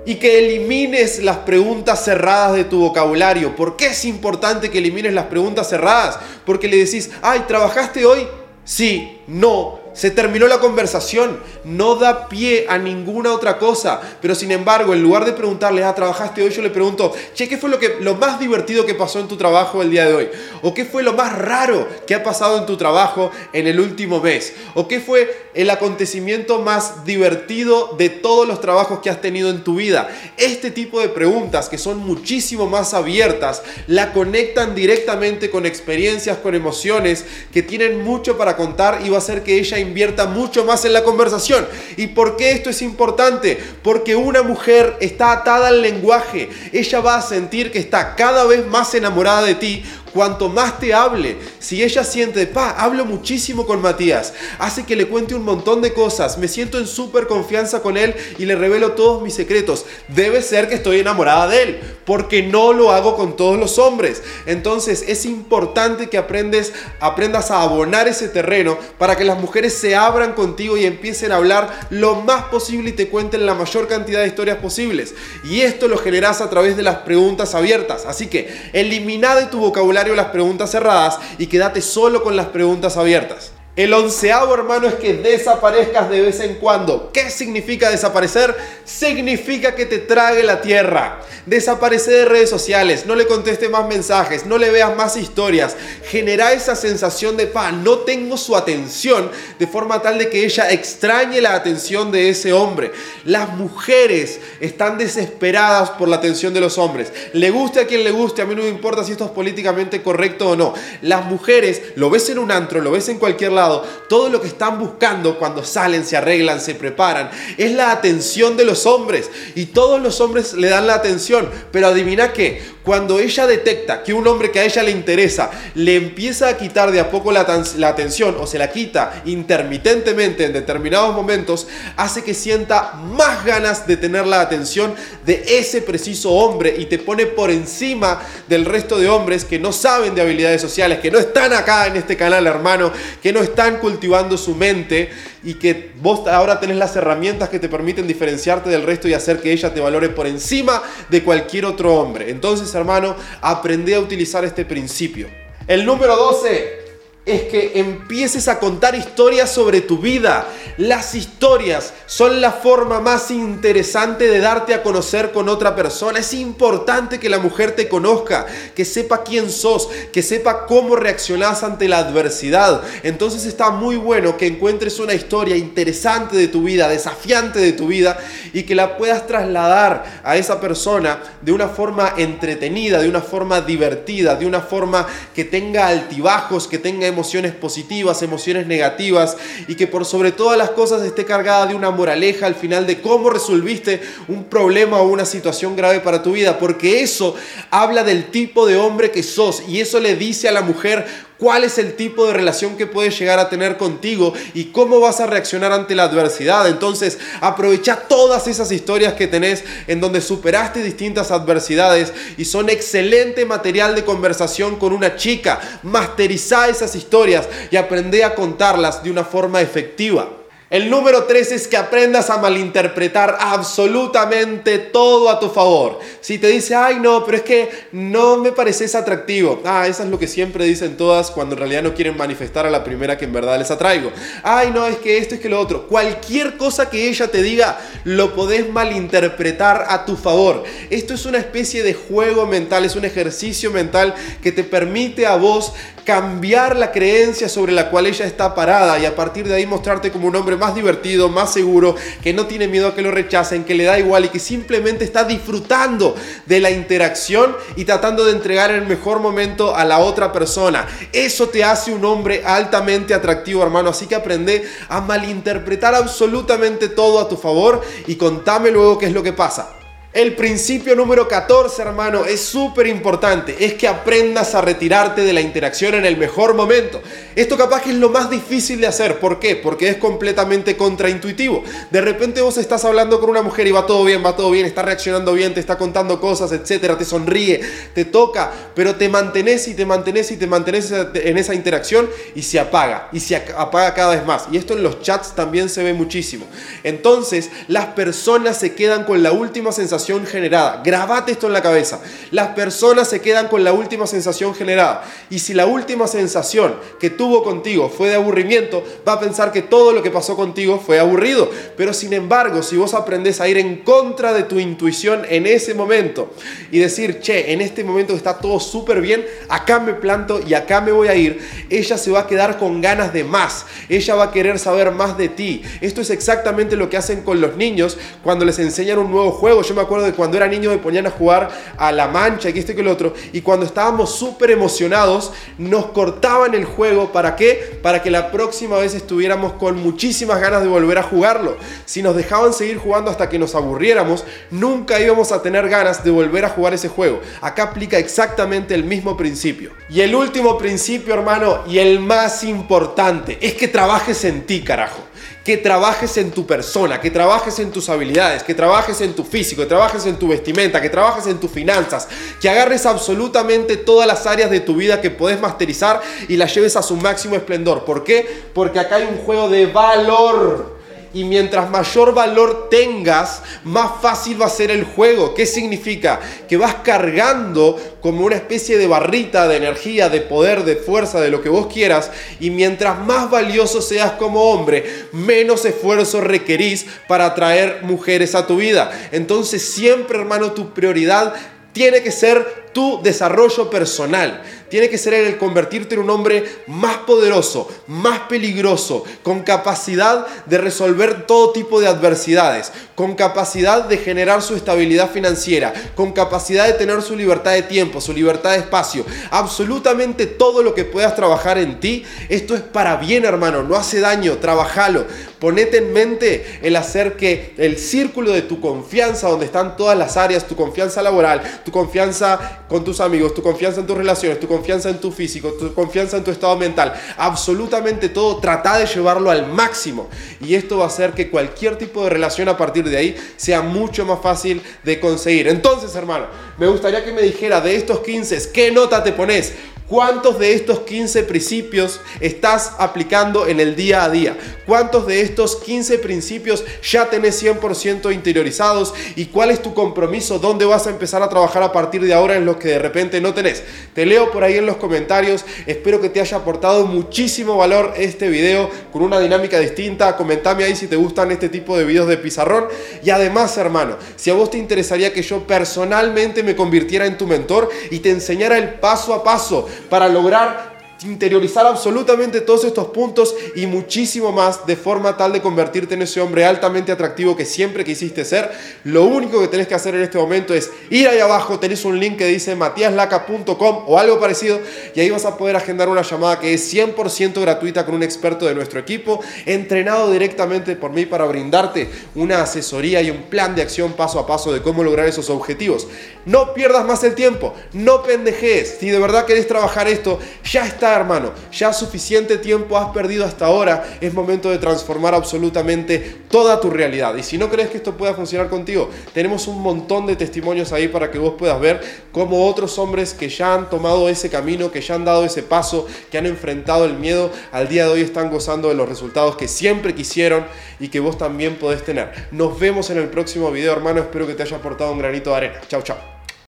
y 0.05 0.17
que 0.17 0.40
elimines 0.40 1.23
las 1.23 1.37
preguntas 1.37 2.05
cerradas 2.05 2.55
de 2.55 2.64
tu 2.64 2.81
vocabulario. 2.81 3.55
¿Por 3.55 3.76
qué 3.76 3.87
es 3.87 4.05
importante 4.05 4.69
que 4.69 4.79
elimines 4.79 5.14
las 5.14 5.26
preguntas 5.26 5.69
cerradas? 5.69 6.19
Porque 6.45 6.67
le 6.67 6.79
decís, 6.79 7.12
ay, 7.23 7.45
¿trabajaste 7.47 8.05
hoy? 8.05 8.26
Sí, 8.64 9.21
no, 9.29 9.79
Se 9.92 10.11
terminó 10.11 10.47
la 10.47 10.61
conversación, 10.61 11.40
no 11.64 11.97
da 11.97 12.28
pie 12.28 12.66
a 12.68 12.78
ninguna 12.78 13.32
otra 13.32 13.59
cosa. 13.59 14.00
Pero 14.23 14.35
sin 14.35 14.52
embargo, 14.52 14.94
en 14.94 15.02
lugar 15.02 15.25
de 15.25 15.32
preguntarle, 15.32 15.82
ah, 15.82 15.94
trabajaste 15.94 16.42
hoy, 16.42 16.50
yo 16.50 16.62
le 16.62 16.70
pregunto, 16.70 17.12
che, 17.35 17.49
¿qué 17.49 17.59
fue 17.59 17.68
lo, 17.68 17.78
que, 17.78 17.97
lo 18.00 18.14
más 18.14 18.38
divertido 18.38 18.87
que 18.87 18.94
pasó 18.94 19.18
en 19.18 19.26
tu 19.26 19.37
trabajo 19.37 19.82
el 19.82 19.90
día 19.90 20.06
de 20.06 20.14
hoy? 20.14 20.28
¿O 20.62 20.75
qué 20.75 20.85
fue 20.85 21.02
lo 21.02 21.14
más 21.14 21.37
raro 21.37 21.88
que 22.06 22.14
ha 22.14 22.23
pasado 22.23 22.59
en 22.59 22.66
tu 22.66 22.76
trabajo 22.76 23.32
en 23.52 23.66
el 23.66 23.80
último 23.80 24.20
mes? 24.20 24.54
¿O 24.75 24.87
qué 24.87 25.00
fue 25.00 25.49
el 25.54 25.68
acontecimiento 25.70 26.61
más 26.61 27.04
divertido 27.04 27.97
de 27.99 28.11
todos 28.11 28.47
los 28.47 28.61
trabajos 28.61 29.00
que 29.00 29.11
has 29.11 29.20
tenido 29.20 29.50
en 29.50 29.64
tu 29.64 29.76
vida? 29.76 30.09
Este 30.37 30.70
tipo 30.70 31.00
de 31.00 31.09
preguntas, 31.09 31.68
que 31.68 31.78
son 31.78 31.99
muchísimo 31.99 32.68
más 32.68 32.94
abiertas, 32.94 33.62
la 33.88 34.12
conectan 34.12 34.75
directamente 34.75 35.50
con 35.50 35.66
experiencias, 35.66 36.38
con 36.38 36.54
emociones, 36.54 37.25
que 37.52 37.62
tienen 37.62 38.04
mucho 38.04 38.38
para 38.38 38.56
contar 38.56 39.00
y 39.04 39.09
va 39.09 39.16
a 39.16 39.18
hacer 39.18 39.42
que 39.42 39.59
ella 39.59 39.79
invierta 39.80 40.26
mucho 40.26 40.64
más 40.64 40.84
en 40.84 40.92
la 40.92 41.02
conversación. 41.02 41.66
¿Y 41.96 42.08
por 42.08 42.37
qué 42.37 42.52
esto 42.52 42.70
es 42.70 42.82
importante? 42.82 43.58
Porque 43.82 44.16
una 44.16 44.42
mujer 44.42 44.96
está 45.00 45.32
atada 45.32 45.68
al 45.68 45.82
lenguaje. 45.82 46.49
Ella 46.72 47.00
va 47.00 47.16
a 47.16 47.22
sentir 47.22 47.70
que 47.70 47.78
está 47.78 48.14
cada 48.16 48.44
vez 48.44 48.66
más 48.66 48.94
enamorada 48.94 49.42
de 49.42 49.54
ti 49.54 49.84
Cuanto 50.12 50.49
más 50.49 50.81
te 50.81 50.93
hable, 50.93 51.37
si 51.61 51.83
ella 51.83 52.02
siente, 52.02 52.47
pa, 52.47 52.71
hablo 52.71 53.05
muchísimo 53.05 53.64
con 53.67 53.81
Matías, 53.81 54.33
hace 54.59 54.85
que 54.85 54.97
le 54.97 55.07
cuente 55.07 55.37
un 55.37 55.45
montón 55.45 55.83
de 55.83 55.93
cosas, 55.93 56.37
me 56.38 56.49
siento 56.49 56.79
en 56.79 56.87
súper 56.88 57.29
confianza 57.29 57.81
con 57.81 57.97
él 57.97 58.14
y 58.38 58.45
le 58.45 58.57
revelo 58.57 58.93
todos 58.93 59.23
mis 59.23 59.35
secretos, 59.35 59.87
debe 60.09 60.43
ser 60.43 60.69
que 60.69 60.75
estoy 60.75 60.99
enamorada 60.99 61.47
de 61.47 61.62
él, 61.62 61.81
porque 62.05 62.43
no 62.43 62.73
lo 62.73 62.90
hago 62.90 63.17
con 63.17 63.37
todos 63.37 63.57
los 63.57 63.79
hombres. 63.79 64.23
Entonces 64.47 65.05
es 65.07 65.25
importante 65.26 66.09
que 66.09 66.19
aprendes, 66.19 66.73
aprendas 66.99 67.52
a 67.52 67.62
abonar 67.62 68.09
ese 68.09 68.29
terreno 68.29 68.79
para 68.99 69.17
que 69.17 69.25
las 69.25 69.38
mujeres 69.38 69.75
se 69.75 69.95
abran 69.95 70.33
contigo 70.33 70.76
y 70.76 70.87
empiecen 70.87 71.31
a 71.31 71.37
hablar 71.37 71.87
lo 71.90 72.17
más 72.17 72.45
posible 72.45 72.90
y 72.90 72.95
te 72.95 73.09
cuenten 73.09 73.47
la 73.47 73.55
mayor 73.55 73.87
cantidad 73.87 74.23
de 74.23 74.26
historias 74.26 74.59
posibles. 74.59 75.14
Y 75.45 75.61
esto 75.61 75.87
lo 75.87 75.99
generas 75.99 76.40
a 76.40 76.50
través 76.50 76.76
de 76.76 76.83
las 76.83 76.97
preguntas 76.97 77.55
abiertas. 77.55 78.07
Así 78.07 78.26
que 78.26 78.71
elimina 78.73 79.37
de 79.37 79.47
tu 79.47 79.61
vocabulario 79.61 80.00
las 80.09 80.26
preguntas 80.26 80.71
cerradas 80.71 81.19
y 81.38 81.47
quédate 81.47 81.80
solo 81.80 82.23
con 82.23 82.37
las 82.37 82.47
preguntas 82.47 82.97
abiertas. 82.97 83.52
El 83.80 83.94
onceavo, 83.94 84.52
hermano, 84.52 84.88
es 84.88 84.96
que 84.96 85.14
desaparezcas 85.14 86.10
de 86.10 86.20
vez 86.20 86.38
en 86.40 86.56
cuando. 86.56 87.10
¿Qué 87.14 87.30
significa 87.30 87.88
desaparecer? 87.88 88.54
Significa 88.84 89.75
que 89.75 89.87
te 89.87 89.96
trague 89.96 90.42
la 90.42 90.60
tierra. 90.60 91.22
Desaparece 91.46 92.10
de 92.10 92.25
redes 92.26 92.50
sociales, 92.50 93.06
no 93.06 93.14
le 93.14 93.26
conteste 93.26 93.70
más 93.70 93.88
mensajes, 93.88 94.44
no 94.44 94.58
le 94.58 94.68
veas 94.68 94.94
más 94.94 95.16
historias. 95.16 95.78
Genera 96.04 96.52
esa 96.52 96.76
sensación 96.76 97.38
de, 97.38 97.46
pa, 97.46 97.72
no 97.72 98.00
tengo 98.00 98.37
su 98.37 98.54
atención, 98.54 99.30
de 99.58 99.66
forma 99.66 100.02
tal 100.02 100.18
de 100.18 100.28
que 100.28 100.44
ella 100.44 100.70
extrañe 100.70 101.40
la 101.40 101.54
atención 101.54 102.12
de 102.12 102.28
ese 102.28 102.52
hombre. 102.52 102.92
Las 103.25 103.49
mujeres 103.56 104.40
están 104.60 104.99
desesperadas 104.99 105.88
por 105.88 106.06
la 106.06 106.16
atención 106.16 106.52
de 106.52 106.60
los 106.60 106.76
hombres. 106.76 107.10
Le 107.32 107.50
guste 107.50 107.80
a 107.80 107.87
quien 107.87 108.04
le 108.04 108.10
guste, 108.10 108.42
a 108.42 108.44
mí 108.44 108.54
no 108.54 108.62
me 108.62 108.68
importa 108.68 109.04
si 109.04 109.12
esto 109.12 109.25
es 109.25 109.30
políticamente 109.30 110.02
correcto 110.02 110.50
o 110.50 110.56
no. 110.56 110.75
Las 111.00 111.25
mujeres, 111.25 111.80
lo 111.94 112.10
ves 112.10 112.28
en 112.28 112.38
un 112.38 112.52
antro, 112.52 112.82
lo 112.82 112.90
ves 112.90 113.08
en 113.08 113.18
cualquier 113.18 113.52
lado 113.52 113.69
todo 114.08 114.28
lo 114.28 114.40
que 114.40 114.48
están 114.48 114.78
buscando 114.78 115.38
cuando 115.38 115.64
salen, 115.64 116.04
se 116.04 116.16
arreglan, 116.16 116.60
se 116.60 116.74
preparan, 116.74 117.30
es 117.56 117.72
la 117.72 117.92
atención 117.92 118.56
de 118.56 118.64
los 118.64 118.86
hombres. 118.86 119.30
Y 119.54 119.66
todos 119.66 120.00
los 120.00 120.20
hombres 120.20 120.54
le 120.54 120.68
dan 120.68 120.86
la 120.86 120.94
atención. 120.94 121.48
Pero 121.70 121.88
adivina 121.88 122.32
qué, 122.32 122.62
cuando 122.82 123.18
ella 123.18 123.46
detecta 123.46 124.02
que 124.02 124.14
un 124.14 124.26
hombre 124.26 124.50
que 124.50 124.60
a 124.60 124.64
ella 124.64 124.82
le 124.82 124.90
interesa 124.90 125.50
le 125.74 125.96
empieza 125.96 126.48
a 126.48 126.56
quitar 126.56 126.90
de 126.90 127.00
a 127.00 127.10
poco 127.10 127.30
la, 127.30 127.46
la 127.76 127.88
atención 127.88 128.36
o 128.40 128.46
se 128.46 128.58
la 128.58 128.70
quita 128.70 129.22
intermitentemente 129.26 130.44
en 130.44 130.52
determinados 130.52 131.14
momentos, 131.14 131.68
hace 131.96 132.24
que 132.24 132.34
sienta 132.34 132.94
más 132.94 133.44
ganas 133.44 133.86
de 133.86 133.96
tener 133.96 134.26
la 134.26 134.40
atención 134.40 134.94
de 135.26 135.44
ese 135.46 135.82
preciso 135.82 136.32
hombre 136.32 136.74
y 136.78 136.86
te 136.86 136.98
pone 136.98 137.26
por 137.26 137.50
encima 137.50 138.20
del 138.48 138.64
resto 138.64 138.98
de 138.98 139.08
hombres 139.08 139.44
que 139.44 139.58
no 139.58 139.72
saben 139.72 140.14
de 140.14 140.22
habilidades 140.22 140.60
sociales, 140.60 141.00
que 141.00 141.10
no 141.10 141.18
están 141.18 141.52
acá 141.52 141.86
en 141.86 141.96
este 141.96 142.16
canal, 142.16 142.46
hermano, 142.46 142.92
que 143.22 143.32
no 143.32 143.40
están 143.40 143.60
cultivando 143.81 144.37
su 144.37 144.55
mente 144.55 145.11
y 145.45 145.55
que 145.55 145.93
vos 146.00 146.26
ahora 146.26 146.59
tenés 146.59 146.76
las 146.76 146.97
herramientas 146.97 147.49
que 147.49 147.59
te 147.59 147.69
permiten 147.69 148.07
diferenciarte 148.07 148.71
del 148.71 148.83
resto 148.83 149.09
y 149.09 149.14
hacer 149.14 149.40
que 149.40 149.52
ella 149.52 149.73
te 149.75 149.81
valore 149.81 150.09
por 150.09 150.26
encima 150.26 150.83
de 151.09 151.23
cualquier 151.23 151.67
otro 151.67 151.95
hombre. 151.95 152.31
Entonces, 152.31 152.75
hermano, 152.75 153.14
aprende 153.40 153.95
a 153.95 154.00
utilizar 154.00 154.45
este 154.45 154.64
principio. 154.64 155.29
El 155.67 155.85
número 155.85 156.17
12 156.17 156.79
es 157.26 157.42
que 157.42 157.72
empieces 157.74 158.48
a 158.48 158.58
contar 158.58 158.94
historias 158.94 159.52
sobre 159.52 159.82
tu 159.82 159.98
vida. 159.98 160.46
Las 160.78 161.14
historias 161.14 161.92
son 162.06 162.40
la 162.40 162.50
forma 162.50 163.00
más 163.00 163.30
interesante 163.30 164.26
de 164.26 164.40
darte 164.40 164.72
a 164.72 164.82
conocer 164.82 165.30
con 165.30 165.48
otra 165.50 165.76
persona. 165.76 166.18
Es 166.18 166.32
importante 166.32 167.20
que 167.20 167.28
la 167.28 167.38
mujer 167.38 167.72
te 167.76 167.88
conozca, 167.88 168.46
que 168.74 168.86
sepa 168.86 169.22
quién 169.22 169.50
sos, 169.50 169.88
que 170.12 170.22
sepa 170.22 170.64
cómo 170.64 170.96
reaccionás 170.96 171.62
ante 171.62 171.88
la 171.88 171.98
adversidad. 171.98 172.82
Entonces 173.02 173.44
está 173.44 173.70
muy 173.70 173.96
bueno 173.96 174.38
que 174.38 174.46
encuentres 174.46 174.98
una 174.98 175.12
historia 175.12 175.56
interesante 175.56 176.36
de 176.36 176.48
tu 176.48 176.62
vida, 176.62 176.88
desafiante 176.88 177.58
de 177.58 177.72
tu 177.72 177.88
vida 177.88 178.18
y 178.54 178.62
que 178.62 178.74
la 178.74 178.96
puedas 178.96 179.26
trasladar 179.26 180.20
a 180.24 180.36
esa 180.38 180.58
persona 180.58 181.22
de 181.42 181.52
una 181.52 181.68
forma 181.68 182.14
entretenida, 182.16 182.98
de 182.98 183.10
una 183.10 183.20
forma 183.20 183.60
divertida, 183.60 184.36
de 184.36 184.46
una 184.46 184.60
forma 184.60 185.06
que 185.34 185.44
tenga 185.44 185.86
altibajos, 185.86 186.66
que 186.66 186.78
tenga 186.78 187.10
emociones 187.11 187.52
positivas, 187.52 188.23
emociones 188.23 188.67
negativas 188.67 189.37
y 189.69 189.75
que 189.75 189.87
por 189.87 190.07
sobre 190.07 190.33
todas 190.33 190.57
las 190.57 190.71
cosas 190.71 191.02
esté 191.02 191.26
cargada 191.26 191.67
de 191.67 191.75
una 191.75 191.90
moraleja 191.90 192.47
al 192.47 192.55
final 192.55 192.87
de 192.87 193.00
cómo 193.02 193.29
resolviste 193.29 194.00
un 194.29 194.45
problema 194.45 194.99
o 194.99 195.09
una 195.09 195.26
situación 195.26 195.76
grave 195.76 196.00
para 196.00 196.23
tu 196.23 196.33
vida, 196.33 196.59
porque 196.59 197.02
eso 197.02 197.35
habla 197.71 198.02
del 198.02 198.31
tipo 198.31 198.67
de 198.67 198.76
hombre 198.76 199.11
que 199.11 199.23
sos 199.23 199.62
y 199.69 199.81
eso 199.81 200.00
le 200.00 200.17
dice 200.17 200.49
a 200.49 200.52
la 200.52 200.62
mujer 200.62 201.07
cuál 201.40 201.64
es 201.64 201.78
el 201.78 201.97
tipo 201.97 202.26
de 202.26 202.35
relación 202.35 202.76
que 202.76 202.87
puedes 202.87 203.18
llegar 203.18 203.38
a 203.38 203.49
tener 203.49 203.78
contigo 203.78 204.35
y 204.54 204.66
cómo 204.66 205.00
vas 205.00 205.20
a 205.20 205.26
reaccionar 205.26 205.73
ante 205.73 205.94
la 205.94 206.04
adversidad. 206.04 206.68
Entonces, 206.68 207.18
aprovecha 207.40 207.97
todas 207.97 208.47
esas 208.47 208.70
historias 208.70 209.14
que 209.14 209.26
tenés 209.26 209.64
en 209.87 210.00
donde 210.00 210.20
superaste 210.20 210.82
distintas 210.82 211.30
adversidades 211.30 212.12
y 212.37 212.44
son 212.44 212.68
excelente 212.68 213.44
material 213.47 213.94
de 213.94 214.04
conversación 214.04 214.76
con 214.76 214.92
una 214.92 215.16
chica. 215.16 215.80
Masteriza 215.82 216.68
esas 216.68 216.94
historias 216.94 217.49
y 217.70 217.76
aprende 217.76 218.23
a 218.23 218.35
contarlas 218.35 219.02
de 219.02 219.11
una 219.11 219.25
forma 219.25 219.62
efectiva. 219.62 220.39
El 220.70 220.88
número 220.88 221.24
tres 221.24 221.50
es 221.50 221.66
que 221.66 221.76
aprendas 221.76 222.30
a 222.30 222.38
malinterpretar 222.38 223.36
absolutamente 223.40 224.78
todo 224.78 225.28
a 225.28 225.40
tu 225.40 225.48
favor. 225.48 225.98
Si 226.20 226.38
te 226.38 226.46
dice, 226.46 226.76
ay 226.76 227.00
no, 227.00 227.24
pero 227.24 227.38
es 227.38 227.42
que 227.42 227.68
no 227.90 228.36
me 228.36 228.52
pareces 228.52 228.94
atractivo. 228.94 229.60
Ah, 229.64 229.88
eso 229.88 230.04
es 230.04 230.08
lo 230.08 230.16
que 230.16 230.28
siempre 230.28 230.64
dicen 230.64 230.96
todas 230.96 231.32
cuando 231.32 231.56
en 231.56 231.58
realidad 231.58 231.82
no 231.82 231.92
quieren 231.92 232.16
manifestar 232.16 232.66
a 232.66 232.70
la 232.70 232.84
primera 232.84 233.18
que 233.18 233.24
en 233.24 233.32
verdad 233.32 233.58
les 233.58 233.72
atraigo. 233.72 234.12
Ay 234.44 234.70
no, 234.72 234.86
es 234.86 234.98
que 234.98 235.18
esto 235.18 235.34
es 235.34 235.40
que 235.40 235.48
lo 235.48 235.58
otro. 235.58 235.88
Cualquier 235.88 236.56
cosa 236.56 236.88
que 236.88 237.08
ella 237.08 237.26
te 237.26 237.42
diga, 237.42 237.80
lo 238.04 238.36
podés 238.36 238.70
malinterpretar 238.70 239.86
a 239.88 240.04
tu 240.04 240.16
favor. 240.16 240.62
Esto 240.88 241.14
es 241.14 241.26
una 241.26 241.38
especie 241.38 241.82
de 241.82 241.94
juego 241.94 242.46
mental, 242.46 242.84
es 242.84 242.94
un 242.94 243.04
ejercicio 243.04 243.72
mental 243.72 244.14
que 244.40 244.52
te 244.52 244.62
permite 244.62 245.26
a 245.26 245.34
vos 245.34 245.72
cambiar 246.04 246.76
la 246.76 246.92
creencia 246.92 247.49
sobre 247.49 247.73
la 247.73 247.90
cual 247.90 248.07
ella 248.07 248.26
está 248.26 248.54
parada 248.54 248.99
y 248.99 249.07
a 249.07 249.14
partir 249.14 249.47
de 249.47 249.54
ahí 249.54 249.66
mostrarte 249.66 250.11
como 250.11 250.28
un 250.28 250.37
hombre 250.37 250.57
más 250.57 250.75
divertido, 250.75 251.28
más 251.28 251.52
seguro, 251.52 251.95
que 252.23 252.33
no 252.33 252.47
tiene 252.47 252.69
miedo 252.69 252.88
a 252.88 252.95
que 252.95 253.02
lo 253.02 253.11
rechacen, 253.11 253.64
que 253.64 253.75
le 253.75 253.85
da 253.85 253.99
igual 253.99 254.25
y 254.25 254.28
que 254.28 254.38
simplemente 254.38 255.04
está 255.04 255.25
disfrutando 255.25 256.14
de 256.47 256.61
la 256.61 256.71
interacción 256.71 257.57
y 257.76 257.85
tratando 257.85 258.25
de 258.25 258.33
entregar 258.33 258.71
el 258.71 258.87
mejor 258.87 259.21
momento 259.21 259.75
a 259.75 259.85
la 259.85 259.99
otra 259.99 260.33
persona. 260.33 260.87
Eso 261.12 261.49
te 261.49 261.64
hace 261.64 261.92
un 261.92 262.04
hombre 262.04 262.42
altamente 262.45 263.14
atractivo, 263.14 263.62
hermano. 263.62 263.90
Así 263.90 264.07
que 264.07 264.14
aprende 264.14 264.64
a 264.88 265.00
malinterpretar 265.00 265.95
absolutamente 265.95 266.88
todo 266.88 267.21
a 267.21 267.28
tu 267.28 267.37
favor 267.37 267.83
y 268.07 268.16
contame 268.16 268.71
luego 268.71 268.99
qué 268.99 269.07
es 269.07 269.12
lo 269.12 269.23
que 269.23 269.33
pasa. 269.33 269.79
El 270.12 270.35
principio 270.35 270.97
número 270.97 271.29
14, 271.29 271.83
hermano, 271.83 272.25
es 272.25 272.40
súper 272.40 272.88
importante. 272.88 273.64
Es 273.64 273.75
que 273.75 273.87
aprendas 273.87 274.57
a 274.57 274.61
retirarte 274.61 275.23
de 275.23 275.33
la 275.33 275.40
interacción 275.40 275.95
en 275.95 276.05
el 276.05 276.17
mejor 276.17 276.55
momento. 276.55 277.00
Esto 277.37 277.57
capaz 277.57 277.83
que 277.83 277.90
es 277.90 277.97
lo 277.97 278.09
más 278.09 278.29
difícil 278.29 278.81
de 278.81 278.88
hacer. 278.88 279.21
¿Por 279.21 279.38
qué? 279.38 279.55
Porque 279.55 279.88
es 279.88 279.99
completamente 279.99 280.76
contraintuitivo. 280.76 281.62
De 281.93 282.00
repente 282.00 282.40
vos 282.40 282.59
estás 282.59 282.85
hablando 282.85 283.21
con 283.21 283.31
una 283.31 283.43
mujer 283.43 283.69
y 283.69 283.71
va 283.71 283.87
todo 283.87 284.05
bien, 284.05 284.21
va 284.26 284.35
todo 284.35 284.50
bien, 284.50 284.67
está 284.67 284.83
reaccionando 284.83 285.33
bien, 285.33 285.55
te 285.55 285.61
está 285.61 285.79
contando 285.79 286.21
cosas, 286.21 286.50
etcétera, 286.50 286.99
te 286.99 287.05
sonríe, 287.05 287.61
te 287.95 288.05
toca, 288.05 288.50
pero 288.75 288.97
te 288.97 289.09
mantenés 289.09 289.69
y 289.69 289.75
te 289.75 289.87
mantenés 289.87 290.33
y 290.33 290.37
te 290.37 290.49
mantenés 290.49 290.90
en 290.90 291.38
esa 291.38 291.55
interacción 291.55 292.11
y 292.35 292.43
se 292.43 292.59
apaga. 292.59 293.11
Y 293.12 293.21
se 293.21 293.37
apaga 293.37 293.95
cada 293.95 294.17
vez 294.17 294.26
más. 294.26 294.47
Y 294.50 294.57
esto 294.57 294.73
en 294.75 294.83
los 294.83 295.02
chats 295.02 295.37
también 295.37 295.69
se 295.69 295.85
ve 295.85 295.95
muchísimo. 295.95 296.47
Entonces, 296.83 297.49
las 297.69 297.87
personas 297.87 298.59
se 298.59 298.75
quedan 298.75 299.05
con 299.05 299.23
la 299.23 299.31
última 299.31 299.71
sensación 299.71 300.00
generada. 300.26 300.83
Grabate 300.85 301.33
esto 301.33 301.47
en 301.47 301.52
la 301.52 301.62
cabeza. 301.62 302.00
Las 302.30 302.49
personas 302.49 303.09
se 303.09 303.21
quedan 303.21 303.49
con 303.49 303.64
la 303.64 303.73
última 303.73 304.07
sensación 304.07 304.54
generada. 304.54 305.04
Y 305.30 305.38
si 305.38 305.54
la 305.54 305.66
última 305.66 306.07
sensación 306.07 306.76
que 306.99 307.11
tuvo 307.11 307.42
contigo 307.42 307.88
fue 307.88 308.09
de 308.09 308.16
aburrimiento, 308.16 308.83
va 309.07 309.14
a 309.14 309.21
pensar 309.21 309.52
que 309.52 309.62
todo 309.62 309.92
lo 309.92 310.02
que 310.02 310.11
pasó 310.11 310.37
contigo 310.37 310.83
fue 310.85 310.99
aburrido. 310.99 311.50
Pero 311.76 311.92
sin 311.92 312.12
embargo, 312.12 312.62
si 312.62 312.76
vos 312.76 312.95
aprendes 312.95 313.40
a 313.40 313.49
ir 313.49 313.59
en 313.59 313.78
contra 313.78 314.33
de 314.33 314.45
tu 314.45 314.59
intuición 314.59 315.23
en 315.28 315.47
ese 315.47 315.75
momento 315.75 316.33
y 316.71 316.78
decir, 316.78 317.21
che, 317.21 317.52
en 317.52 317.61
este 317.61 317.85
momento 317.85 318.14
está 318.14 318.38
todo 318.38 318.61
súper 318.61 319.00
bien, 319.00 319.25
acá 319.49 319.78
me 319.80 319.95
planto 319.95 320.40
y 320.47 320.54
acá 320.54 320.80
me 320.80 320.92
voy 320.92 321.09
a 321.09 321.14
ir, 321.14 321.40
ella 321.69 321.99
se 321.99 322.11
va 322.11 322.21
a 322.21 322.26
quedar 322.26 322.59
con 322.59 322.80
ganas 322.80 323.12
de 323.12 323.25
más. 323.25 323.66
Ella 323.88 324.14
va 324.14 324.25
a 324.25 324.33
querer 324.33 324.59
saber 324.59 324.90
más 324.90 325.16
de 325.16 325.28
ti. 325.28 325.62
Esto 325.80 326.00
es 326.00 326.11
exactamente 326.11 326.76
lo 326.76 326.88
que 326.88 326.97
hacen 326.97 327.23
con 327.23 327.40
los 327.40 327.57
niños 327.57 327.99
cuando 328.23 328.45
les 328.45 328.59
enseñan 328.59 328.99
un 328.99 329.11
nuevo 329.11 329.33
juego. 329.33 329.62
Yo 329.62 329.75
me 329.75 329.83
de 329.99 330.12
cuando 330.12 330.37
era 330.37 330.47
niño 330.47 330.70
me 330.70 330.78
ponían 330.78 331.06
a 331.06 331.11
jugar 331.11 331.50
a 331.76 331.90
la 331.90 332.06
mancha 332.06 332.49
y 332.50 332.59
este 332.59 332.75
que 332.75 332.80
el 332.80 332.88
otro. 332.88 333.12
Y 333.32 333.40
cuando 333.40 333.66
estábamos 333.66 334.14
súper 334.14 334.52
emocionados, 334.52 335.32
nos 335.59 335.87
cortaban 335.87 336.54
el 336.54 336.64
juego. 336.64 337.12
¿Para 337.12 337.35
qué? 337.35 337.78
Para 337.82 338.02
que 338.02 338.11
la 338.11 338.30
próxima 338.30 338.78
vez 338.78 338.94
estuviéramos 338.94 339.54
con 339.54 339.82
muchísimas 339.82 340.40
ganas 340.40 340.62
de 340.62 340.68
volver 340.68 340.99
a 340.99 341.02
jugarlo. 341.02 341.56
Si 341.85 342.02
nos 342.02 342.16
dejaban 342.16 342.52
seguir 342.52 342.78
jugando 342.78 343.11
hasta 343.11 343.28
que 343.28 343.38
nos 343.38 343.54
aburriéramos, 343.54 344.25
nunca 344.50 345.00
íbamos 345.00 345.32
a 345.32 345.42
tener 345.42 345.68
ganas 345.68 346.04
de 346.04 346.11
volver 346.11 346.44
a 346.44 346.50
jugar 346.50 346.75
ese 346.75 346.88
juego. 346.88 347.20
Acá 347.40 347.64
aplica 347.64 347.99
exactamente 347.99 348.75
el 348.75 348.85
mismo 348.85 349.16
principio. 349.16 349.73
Y 349.88 350.00
el 350.02 350.14
último 350.14 350.56
principio, 350.56 351.14
hermano, 351.14 351.64
y 351.66 351.78
el 351.78 351.99
más 351.99 352.44
importante, 352.44 353.38
es 353.40 353.54
que 353.54 353.68
trabajes 353.68 354.25
en 354.25 354.47
ti, 354.47 354.62
carajo 354.62 355.10
que 355.44 355.56
trabajes 355.56 356.16
en 356.16 356.30
tu 356.30 356.47
persona, 356.47 357.00
que 357.00 357.11
trabajes 357.11 357.59
en 357.59 357.70
tus 357.70 357.88
habilidades, 357.88 358.42
que 358.42 358.54
trabajes 358.54 359.00
en 359.00 359.14
tu 359.14 359.25
físico, 359.25 359.62
que 359.62 359.68
trabajes 359.68 360.04
en 360.06 360.16
tu 360.16 360.28
vestimenta, 360.28 360.80
que 360.80 360.90
trabajes 360.90 361.26
en 361.26 361.38
tus 361.38 361.50
finanzas, 361.50 362.09
que 362.40 362.49
agarres 362.49 362.85
absolutamente 362.87 363.76
todas 363.76 364.06
las 364.06 364.26
áreas 364.26 364.50
de 364.50 364.61
tu 364.61 364.76
vida 364.76 365.00
que 365.00 365.11
puedes 365.11 365.40
masterizar 365.40 366.00
y 366.28 366.37
las 366.37 366.54
lleves 366.54 366.76
a 366.76 366.82
su 366.82 366.97
máximo 366.97 367.37
esplendor. 367.37 367.85
¿Por 367.85 368.04
qué? 368.04 368.44
Porque 368.54 368.78
acá 368.78 368.97
hay 368.97 369.04
un 369.04 369.18
juego 369.18 369.49
de 369.49 369.66
valor 369.66 370.79
y 371.12 371.25
mientras 371.25 371.69
mayor 371.71 372.14
valor 372.14 372.69
tengas, 372.71 373.43
más 373.64 374.00
fácil 374.00 374.40
va 374.40 374.47
a 374.47 374.50
ser 374.50 374.71
el 374.71 374.85
juego. 374.85 375.35
¿Qué 375.35 375.45
significa? 375.45 376.21
Que 376.49 376.57
vas 376.57 376.76
cargando 376.85 377.79
como 378.00 378.25
una 378.25 378.37
especie 378.37 378.79
de 378.79 378.87
barrita 378.87 379.49
de 379.49 379.57
energía, 379.57 380.09
de 380.09 380.21
poder, 380.21 380.64
de 380.64 380.76
fuerza, 380.76 381.21
de 381.21 381.31
lo 381.31 381.43
que 381.43 381.49
vos 381.49 381.67
quieras. 381.67 382.11
Y 382.38 382.50
mientras 382.50 382.99
más 382.99 383.31
valioso 383.31 383.83
seas 383.83 384.12
como 384.12 384.50
hombre, 384.50 384.85
menos 385.12 385.64
esfuerzo 385.64 386.21
requerís 386.21 386.87
para 387.09 387.26
atraer 387.26 387.81
mujeres 387.83 388.35
a 388.35 388.47
tu 388.47 388.57
vida. 388.57 388.90
Entonces 389.11 389.62
siempre, 389.62 390.19
hermano, 390.19 390.52
tu 390.52 390.73
prioridad 390.73 391.35
tiene 391.72 392.02
que 392.02 392.10
ser 392.10 392.60
tu 392.72 393.00
desarrollo 393.02 393.68
personal. 393.68 394.42
Tiene 394.68 394.88
que 394.88 394.98
ser 394.98 395.14
el 395.14 395.36
convertirte 395.36 395.96
en 395.96 396.02
un 396.02 396.10
hombre 396.10 396.44
más 396.68 396.98
poderoso, 396.98 397.68
más 397.88 398.20
peligroso, 398.20 399.04
con 399.24 399.40
capacidad 399.42 400.26
de 400.46 400.58
resolver 400.58 401.26
todo 401.26 401.50
tipo 401.50 401.80
de 401.80 401.88
adversidades, 401.88 402.70
con 402.94 403.16
capacidad 403.16 403.84
de 403.84 403.98
generar 403.98 404.42
su 404.42 404.54
estabilidad 404.54 405.10
financiera, 405.10 405.72
con 405.96 406.12
capacidad 406.12 406.66
de 406.66 406.74
tener 406.74 407.02
su 407.02 407.16
libertad 407.16 407.52
de 407.52 407.62
tiempo, 407.62 408.00
su 408.00 408.12
libertad 408.12 408.52
de 408.52 408.58
espacio. 408.58 409.04
Absolutamente 409.30 410.26
todo 410.26 410.62
lo 410.62 410.72
que 410.72 410.84
puedas 410.84 411.16
trabajar 411.16 411.58
en 411.58 411.80
ti, 411.80 412.04
esto 412.28 412.54
es 412.54 412.60
para 412.60 412.96
bien, 412.96 413.24
hermano, 413.24 413.64
no 413.64 413.74
hace 413.74 413.98
daño, 413.98 414.38
trabajalo. 414.38 415.04
Ponete 415.40 415.78
en 415.78 415.92
mente 415.94 416.61
el 416.62 416.76
hacer 416.76 417.16
que 417.16 417.54
el 417.56 417.78
círculo 417.78 418.30
de 418.30 418.42
tu 418.42 418.61
confianza, 418.61 419.28
donde 419.28 419.47
están 419.47 419.75
todas 419.75 419.97
las 419.97 420.18
áreas, 420.18 420.47
tu 420.47 420.54
confianza 420.54 421.02
laboral, 421.02 421.62
tu 421.64 421.73
confianza 421.73 422.64
con 422.68 422.85
tus 422.85 423.00
amigos, 423.00 423.32
tu 423.32 423.42
confianza 423.42 423.80
en 423.80 423.87
tus 423.87 423.97
relaciones, 423.97 424.38
tu 424.38 424.47
confianza 424.47 424.90
en 424.90 425.00
tu 425.00 425.11
físico, 425.11 425.52
tu 425.59 425.73
confianza 425.73 426.18
en 426.18 426.25
tu 426.25 426.30
estado 426.30 426.56
mental, 426.59 426.92
absolutamente 427.16 428.11
todo, 428.11 428.37
trata 428.37 428.78
de 428.78 428.85
llevarlo 428.85 429.30
al 429.30 429.50
máximo. 429.50 430.11
Y 430.42 430.54
esto 430.54 430.76
va 430.76 430.85
a 430.85 430.88
hacer 430.88 431.12
que 431.12 431.30
cualquier 431.30 431.76
tipo 431.76 432.04
de 432.04 432.11
relación 432.11 432.50
a 432.50 432.59
partir 432.59 432.87
de 432.87 432.99
ahí 432.99 433.16
sea 433.37 433.62
mucho 433.62 434.04
más 434.04 434.20
fácil 434.20 434.61
de 434.85 435.00
conseguir. 435.00 435.49
Entonces, 435.49 435.94
hermano, 435.94 436.26
me 436.59 436.66
gustaría 436.66 437.02
que 437.02 437.12
me 437.12 437.23
dijera 437.23 437.62
de 437.62 437.76
estos 437.76 438.00
15, 438.00 438.52
¿qué 438.52 438.70
nota 438.70 439.02
te 439.02 439.12
pones? 439.12 439.54
¿Cuántos 439.90 440.38
de 440.38 440.54
estos 440.54 440.82
15 440.82 441.25
principios 441.25 442.00
estás 442.20 442.75
aplicando 442.78 443.49
en 443.49 443.59
el 443.59 443.75
día 443.75 444.04
a 444.04 444.09
día? 444.09 444.38
¿Cuántos 444.64 445.04
de 445.09 445.20
estos 445.20 445.56
15 445.56 445.99
principios 445.99 446.62
ya 446.80 447.11
tenés 447.11 447.42
100% 447.42 448.14
interiorizados? 448.14 448.94
¿Y 449.16 449.26
cuál 449.26 449.50
es 449.50 449.61
tu 449.61 449.75
compromiso? 449.75 450.38
¿Dónde 450.38 450.64
vas 450.64 450.87
a 450.87 450.90
empezar 450.90 451.25
a 451.25 451.28
trabajar 451.28 451.64
a 451.64 451.73
partir 451.73 452.02
de 452.02 452.14
ahora 452.14 452.37
en 452.37 452.44
los 452.44 452.59
que 452.59 452.68
de 452.68 452.78
repente 452.78 453.20
no 453.20 453.35
tenés? 453.35 453.64
Te 453.92 454.06
leo 454.06 454.30
por 454.30 454.44
ahí 454.44 454.59
en 454.59 454.66
los 454.66 454.76
comentarios. 454.76 455.44
Espero 455.66 456.00
que 456.00 456.09
te 456.09 456.20
haya 456.20 456.37
aportado 456.37 456.87
muchísimo 456.87 457.56
valor 457.56 457.94
este 457.97 458.28
video 458.28 458.70
con 458.92 459.02
una 459.02 459.18
dinámica 459.18 459.59
distinta. 459.59 460.16
Comentame 460.16 460.62
ahí 460.62 460.76
si 460.76 460.87
te 460.87 460.94
gustan 460.94 461.32
este 461.32 461.49
tipo 461.49 461.76
de 461.76 461.85
videos 461.85 462.06
de 462.06 462.16
pizarrón. 462.16 462.68
Y 463.02 463.11
además, 463.11 463.59
hermano, 463.59 463.97
si 464.14 464.30
a 464.30 464.35
vos 464.35 464.52
te 464.52 464.59
interesaría 464.59 465.12
que 465.12 465.23
yo 465.23 465.44
personalmente 465.49 466.44
me 466.44 466.54
convirtiera 466.54 467.06
en 467.06 467.18
tu 467.18 467.26
mentor 467.26 467.68
y 467.90 467.99
te 467.99 468.11
enseñara 468.11 468.56
el 468.56 468.75
paso 468.75 469.12
a 469.14 469.25
paso 469.25 469.66
para 469.88 470.08
lograr 470.08 470.69
interiorizar 471.04 471.66
absolutamente 471.66 472.40
todos 472.40 472.64
estos 472.64 472.88
puntos 472.88 473.35
y 473.54 473.66
muchísimo 473.66 474.33
más 474.33 474.66
de 474.66 474.76
forma 474.76 475.16
tal 475.16 475.33
de 475.33 475.40
convertirte 475.40 475.95
en 475.95 476.02
ese 476.02 476.21
hombre 476.21 476.45
altamente 476.45 476.92
atractivo 476.92 477.37
que 477.37 477.47
siempre 477.47 477.85
quisiste 477.85 478.25
ser. 478.25 478.50
Lo 478.85 479.04
único 479.04 479.40
que 479.40 479.49
tenés 479.49 479.66
que 479.66 479.75
hacer 479.75 479.95
en 479.95 480.02
este 480.02 480.19
momento 480.19 480.55
es 480.55 480.70
ir 480.90 481.09
ahí 481.09 481.18
abajo, 481.18 481.59
tenés 481.59 481.85
un 481.85 481.98
link 481.98 482.18
que 482.18 482.27
dice 482.27 482.55
matiaslaca.com 482.55 483.85
o 483.87 483.98
algo 483.98 484.20
parecido 484.20 484.61
y 484.94 485.01
ahí 485.01 485.11
vas 485.11 485.24
a 485.24 485.37
poder 485.37 485.57
agendar 485.57 485.88
una 485.88 486.03
llamada 486.03 486.38
que 486.38 486.53
es 486.53 486.74
100% 486.74 487.40
gratuita 487.40 487.87
con 487.87 487.94
un 487.94 488.03
experto 488.03 488.46
de 488.46 488.55
nuestro 488.55 488.79
equipo, 488.79 489.20
entrenado 489.46 490.11
directamente 490.11 490.77
por 490.77 490.92
mí 490.92 491.07
para 491.07 491.24
brindarte 491.24 491.88
una 492.14 492.42
asesoría 492.42 493.01
y 493.01 493.11
un 493.11 493.22
plan 493.24 493.55
de 493.55 493.62
acción 493.62 493.94
paso 493.94 494.18
a 494.18 494.27
paso 494.27 494.53
de 494.53 494.61
cómo 494.61 494.85
lograr 494.85 495.07
esos 495.07 495.31
objetivos. 495.31 495.87
No 496.27 496.53
pierdas 496.53 496.85
más 496.85 497.03
el 497.05 497.14
tiempo, 497.14 497.55
no 497.72 498.03
pendejes. 498.03 498.77
Si 498.79 498.90
de 498.90 498.98
verdad 498.98 499.24
querés 499.24 499.48
trabajar 499.48 499.88
esto, 499.88 500.18
ya 500.44 500.66
está 500.66 500.89
hermano, 500.96 501.33
ya 501.53 501.72
suficiente 501.72 502.38
tiempo 502.38 502.76
has 502.76 502.90
perdido 502.90 503.24
hasta 503.24 503.46
ahora, 503.46 503.98
es 504.00 504.12
momento 504.12 504.50
de 504.50 504.59
transformar 504.59 505.14
absolutamente 505.14 506.22
toda 506.29 506.61
tu 506.61 506.70
realidad. 506.70 507.14
Y 507.16 507.22
si 507.22 507.38
no 507.38 507.48
crees 507.48 507.70
que 507.70 507.79
esto 507.79 507.96
pueda 507.96 508.14
funcionar 508.14 508.48
contigo, 508.48 508.90
tenemos 509.12 509.46
un 509.46 509.61
montón 509.61 510.07
de 510.07 510.16
testimonios 510.16 510.72
ahí 510.72 510.88
para 510.88 511.11
que 511.11 511.18
vos 511.18 511.35
puedas 511.38 511.61
ver 511.61 511.81
cómo 512.12 512.46
otros 512.46 512.79
hombres 512.79 513.14
que 513.14 513.29
ya 513.29 513.55
han 513.55 513.70
tomado 513.70 514.09
ese 514.09 514.31
camino, 514.31 514.70
que 514.70 514.81
ya 514.81 514.94
han 514.94 515.05
dado 515.05 515.24
ese 515.24 515.42
paso, 515.42 515.87
que 516.11 516.18
han 516.18 516.26
enfrentado 516.26 516.85
el 516.85 516.94
miedo, 516.94 517.31
al 517.53 517.68
día 517.68 517.85
de 517.85 517.92
hoy 517.92 518.00
están 518.03 518.31
gozando 518.31 518.68
de 518.68 518.74
los 518.74 518.88
resultados 518.88 519.37
que 519.37 519.48
siempre 519.48 519.94
quisieron 519.94 520.44
y 520.79 520.88
que 520.88 521.00
vos 521.00 521.18
también 521.18 521.57
podés 521.57 521.85
tener. 521.85 522.12
Nos 522.31 522.59
vemos 522.59 522.90
en 522.90 522.98
el 522.98 523.09
próximo 523.09 523.50
video, 523.50 523.72
hermano. 523.72 524.00
Espero 524.00 524.26
que 524.26 524.35
te 524.35 524.42
haya 524.42 524.57
aportado 524.57 524.92
un 524.92 524.98
granito 524.98 525.31
de 525.31 525.37
arena. 525.37 525.61
Chao, 525.68 525.83
chao. 525.83 526.19